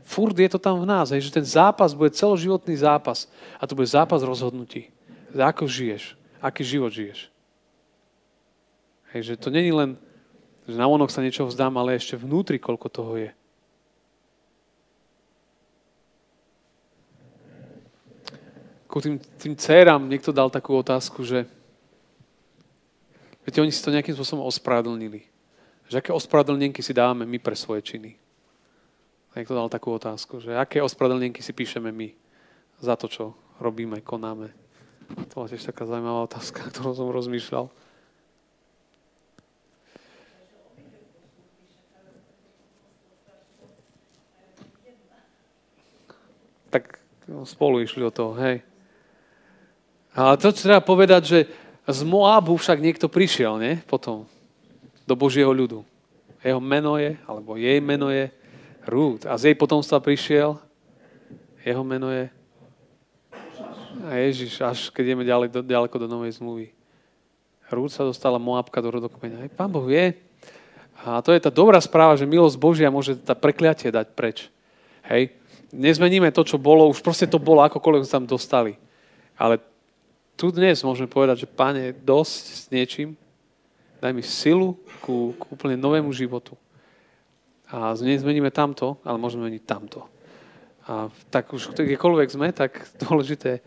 furt 0.02 0.34
je 0.34 0.50
to 0.50 0.58
tam 0.58 0.82
v 0.82 0.90
nás. 0.90 1.14
Hej, 1.14 1.30
že 1.30 1.36
ten 1.38 1.46
zápas 1.46 1.94
bude 1.94 2.10
celoživotný 2.10 2.74
zápas. 2.74 3.30
A 3.62 3.64
to 3.70 3.78
bude 3.78 3.86
zápas 3.86 4.26
rozhodnutí. 4.26 4.90
Ako 5.30 5.70
žiješ. 5.70 6.18
Aký 6.42 6.66
život 6.66 6.90
žiješ. 6.90 7.30
Hej, 9.14 9.22
že 9.22 9.34
to 9.38 9.54
není 9.54 9.70
len, 9.70 9.94
že 10.66 10.74
na 10.74 10.90
vonok 10.90 11.14
sa 11.14 11.22
niečo 11.22 11.46
vzdám, 11.46 11.74
ale 11.78 11.94
ešte 11.94 12.18
vnútri, 12.18 12.58
koľko 12.58 12.88
toho 12.90 13.12
je. 13.14 13.30
Ku 18.90 18.98
tým, 18.98 19.22
tým 19.38 19.54
dcerám 19.54 20.02
niekto 20.10 20.34
dal 20.34 20.50
takú 20.50 20.74
otázku, 20.74 21.22
že 21.22 21.46
viete, 23.46 23.62
oni 23.62 23.70
si 23.70 23.78
to 23.78 23.94
nejakým 23.94 24.18
spôsobom 24.18 24.42
ospravedlnili. 24.50 25.22
Že 25.86 26.02
aké 26.02 26.10
ospravedlnenky 26.10 26.82
si 26.82 26.90
dávame 26.90 27.22
my 27.22 27.38
pre 27.38 27.54
svoje 27.54 27.86
činy. 27.86 28.18
A 29.30 29.38
niekto 29.38 29.54
dal 29.54 29.70
takú 29.70 29.94
otázku, 29.94 30.42
že 30.42 30.58
aké 30.58 30.82
ospravedlnenky 30.82 31.38
si 31.38 31.54
píšeme 31.54 31.94
my 31.94 32.10
za 32.82 32.98
to, 32.98 33.06
čo 33.06 33.24
robíme, 33.62 34.02
konáme. 34.02 34.50
To 35.30 35.46
je 35.46 35.54
tiež 35.54 35.70
taká 35.70 35.86
zaujímavá 35.86 36.26
otázka, 36.26 36.66
ktorú 36.74 36.90
som 36.90 37.14
rozmýšľal. 37.14 37.70
Tak 46.70 47.02
spolu 47.46 47.82
išli 47.82 48.02
o 48.02 48.14
toho, 48.14 48.34
hej. 48.38 48.69
Ale 50.20 50.36
to 50.36 50.52
treba 50.52 50.84
povedať, 50.84 51.22
že 51.24 51.38
z 51.88 52.00
Moabu 52.04 52.60
však 52.60 52.76
niekto 52.76 53.08
prišiel, 53.08 53.56
nie? 53.56 53.80
Potom 53.88 54.28
do 55.08 55.14
Božieho 55.16 55.48
ľudu. 55.48 55.80
Jeho 56.44 56.60
meno 56.60 57.00
je, 57.00 57.16
alebo 57.24 57.56
jej 57.56 57.80
meno 57.80 58.12
je 58.12 58.28
Rúd. 58.84 59.24
A 59.24 59.40
z 59.40 59.52
jej 59.52 59.56
potomstva 59.56 59.96
prišiel, 60.00 60.60
jeho 61.64 61.84
meno 61.84 62.12
je 62.12 62.28
a 64.00 64.16
Ježiš, 64.16 64.52
až 64.64 64.78
keď 64.88 65.12
ideme 65.12 65.24
ďalej, 65.28 65.48
do, 65.52 65.60
ďaleko 65.60 65.96
do 66.00 66.08
Novej 66.08 66.40
zmluvy. 66.40 66.72
Rúd 67.68 67.92
sa 67.92 68.06
dostala 68.06 68.40
Moabka 68.40 68.80
do 68.80 68.88
rodokmeňa. 68.90 69.46
Hej, 69.46 69.50
pán 69.52 69.68
Boh 69.68 69.84
vie. 69.84 70.16
A 71.04 71.20
to 71.20 71.36
je 71.36 71.40
tá 71.40 71.52
dobrá 71.52 71.76
správa, 71.80 72.16
že 72.16 72.28
milosť 72.28 72.56
Božia 72.56 72.88
môže 72.92 73.16
tá 73.20 73.36
prekliatie 73.36 73.92
dať 73.92 74.16
preč. 74.16 74.48
Hej. 75.06 75.36
Nezmeníme 75.70 76.32
to, 76.34 76.42
čo 76.42 76.58
bolo, 76.58 76.90
už 76.90 76.98
proste 77.04 77.30
to 77.30 77.38
bolo, 77.38 77.62
akokoľvek 77.62 78.02
sa 78.08 78.18
tam 78.18 78.26
dostali. 78.26 78.74
Ale 79.38 79.62
tu 80.40 80.48
dnes 80.48 80.72
môžeme 80.80 81.04
povedať, 81.04 81.44
že 81.44 81.52
páne, 81.52 81.92
dosť 81.92 82.44
s 82.48 82.62
niečím, 82.72 83.12
daj 84.00 84.16
mi 84.16 84.24
silu 84.24 84.80
ku, 85.04 85.36
ku 85.36 85.52
úplne 85.52 85.76
novému 85.76 86.08
životu. 86.16 86.56
A 87.68 87.92
nezmeníme 87.92 88.48
tamto, 88.48 88.96
ale 89.04 89.20
môžeme 89.20 89.52
meniť 89.52 89.62
tamto. 89.68 90.08
A 90.88 91.12
tak 91.28 91.52
už 91.52 91.76
kdekoľvek 91.76 92.28
sme, 92.32 92.48
tak 92.56 92.88
dôležité 93.04 93.60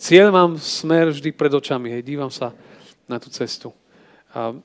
Cieľ 0.00 0.32
mám 0.32 0.56
smer 0.56 1.12
vždy 1.12 1.28
pred 1.36 1.52
očami, 1.52 1.92
hej, 1.92 2.00
dívam 2.00 2.32
sa 2.32 2.56
na 3.04 3.20
tú 3.20 3.28
cestu. 3.28 3.68
A 4.32 4.56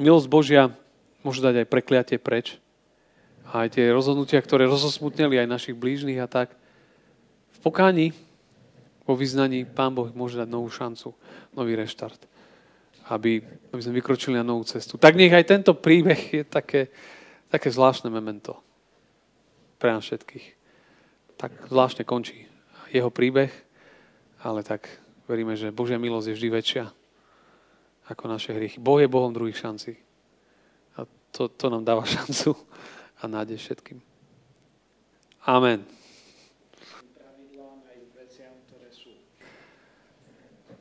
milosť 0.00 0.24
Božia 0.24 0.72
môže 1.20 1.44
dať 1.44 1.60
aj 1.60 1.66
prekliatie 1.68 2.16
preč. 2.16 2.56
A 3.44 3.68
aj 3.68 3.76
tie 3.76 3.92
rozhodnutia, 3.92 4.40
ktoré 4.40 4.64
rozosmutneli 4.64 5.36
aj 5.36 5.52
našich 5.52 5.76
blížnych 5.76 6.16
a 6.16 6.24
tak. 6.24 6.56
V 7.56 7.58
pokáni, 7.60 8.16
vo 9.08 9.16
vyznaní, 9.16 9.64
Pán 9.64 9.96
Boh 9.96 10.12
môže 10.12 10.36
dať 10.36 10.48
novú 10.52 10.68
šancu, 10.68 11.16
nový 11.56 11.72
reštart. 11.80 12.20
Aby, 13.08 13.40
aby 13.72 13.80
sme 13.80 14.04
vykročili 14.04 14.36
na 14.36 14.44
novú 14.44 14.68
cestu. 14.68 15.00
Tak 15.00 15.16
nech 15.16 15.32
aj 15.32 15.48
tento 15.48 15.72
príbeh 15.72 16.20
je 16.28 16.44
také, 16.44 16.92
také 17.48 17.72
zvláštne 17.72 18.12
memento 18.12 18.60
pre 19.80 19.96
nás 19.96 20.04
všetkých. 20.04 20.46
Tak 21.40 21.72
zvláštne 21.72 22.04
končí 22.04 22.44
jeho 22.92 23.08
príbeh 23.08 23.48
ale 24.42 24.62
tak 24.62 24.86
veríme, 25.26 25.58
že 25.58 25.74
Božia 25.74 25.98
milosť 25.98 26.30
je 26.30 26.36
vždy 26.36 26.48
väčšia 26.50 26.84
ako 28.08 28.24
naše 28.30 28.54
hriechy. 28.54 28.78
Boh 28.80 29.02
je 29.02 29.10
Bohom 29.10 29.34
druhých 29.34 29.58
šancí. 29.58 29.98
A 30.96 31.04
to, 31.34 31.50
to 31.50 31.66
nám 31.68 31.84
dáva 31.84 32.06
šancu 32.16 32.54
a 33.18 33.26
nádej 33.26 33.58
všetkým. 33.58 33.98
Amen. 35.48 35.97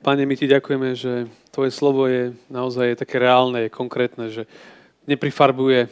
Pane, 0.08 0.24
my 0.24 0.40
ti 0.40 0.48
ďakujeme, 0.48 0.96
že 0.96 1.28
tvoje 1.52 1.68
slovo 1.68 2.08
je 2.08 2.32
naozaj 2.48 2.96
také 2.96 3.20
reálne, 3.20 3.68
je 3.68 3.76
konkrétne, 3.76 4.32
že 4.32 4.48
neprifarbuje, 5.04 5.92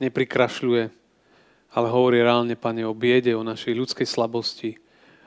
neprikrašľuje, 0.00 0.88
ale 1.76 1.86
hovorí 1.92 2.24
reálne, 2.24 2.56
Pane, 2.56 2.88
o 2.88 2.96
biede, 2.96 3.36
o 3.36 3.44
našej 3.44 3.76
ľudskej 3.76 4.08
slabosti, 4.08 4.80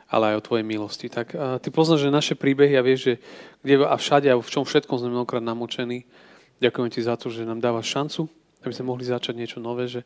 ale 0.09 0.33
aj 0.33 0.41
o 0.41 0.45
Tvojej 0.49 0.65
milosti. 0.65 1.13
Tak 1.13 1.27
a 1.37 1.61
Ty 1.61 1.69
poznáš, 1.69 2.09
že 2.09 2.09
naše 2.09 2.33
príbehy 2.33 2.73
a 2.73 2.81
vieš, 2.81 3.05
že 3.05 3.13
kde 3.61 3.85
a 3.85 3.93
všade 4.01 4.33
a 4.33 4.41
v 4.41 4.49
čom 4.49 4.65
všetkom 4.65 4.97
sme 4.97 5.13
mnohokrát 5.13 5.45
namočení. 5.45 6.09
Ďakujem 6.57 6.89
Ti 6.89 7.05
za 7.05 7.13
to, 7.21 7.29
že 7.29 7.45
nám 7.45 7.61
dávaš 7.61 7.85
šancu, 7.93 8.25
aby 8.65 8.73
sme 8.73 8.89
mohli 8.89 9.05
začať 9.05 9.37
niečo 9.37 9.61
nové. 9.61 9.85
Že... 9.85 10.01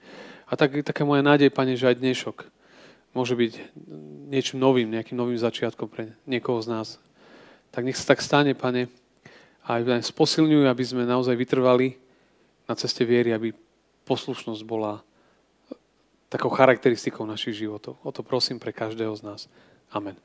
A 0.51 0.59
tak, 0.59 0.75
taká 0.83 1.07
moja 1.07 1.23
nádej, 1.23 1.47
Pane, 1.47 1.79
že 1.79 1.95
aj 1.95 2.03
dnešok 2.03 2.43
môže 3.15 3.39
byť 3.39 3.79
niečím 4.27 4.59
novým, 4.59 4.91
nejakým 4.91 5.15
novým 5.15 5.39
začiatkom 5.39 5.87
pre 5.87 6.11
niekoho 6.27 6.59
z 6.59 6.75
nás. 6.75 6.99
Tak 7.71 7.83
nech 7.85 7.99
sa 7.99 8.15
tak 8.15 8.23
stane, 8.23 8.57
Pane, 8.57 8.89
a 9.67 9.77
aj 9.77 9.83
nás 9.83 10.11
posilňujú, 10.15 10.63
aby 10.63 10.83
sme 10.83 11.03
naozaj 11.03 11.35
vytrvali 11.35 11.99
na 12.67 12.73
ceste 12.79 13.03
viery, 13.03 13.35
aby 13.35 13.51
poslušnosť 14.07 14.63
bola 14.63 15.03
takou 16.31 16.47
charakteristikou 16.51 17.27
našich 17.27 17.59
životov. 17.59 17.99
O 18.03 18.11
to 18.11 18.23
prosím 18.23 18.59
pre 18.59 18.71
každého 18.71 19.11
z 19.15 19.21
nás. 19.23 19.41
Amen. 19.91 20.15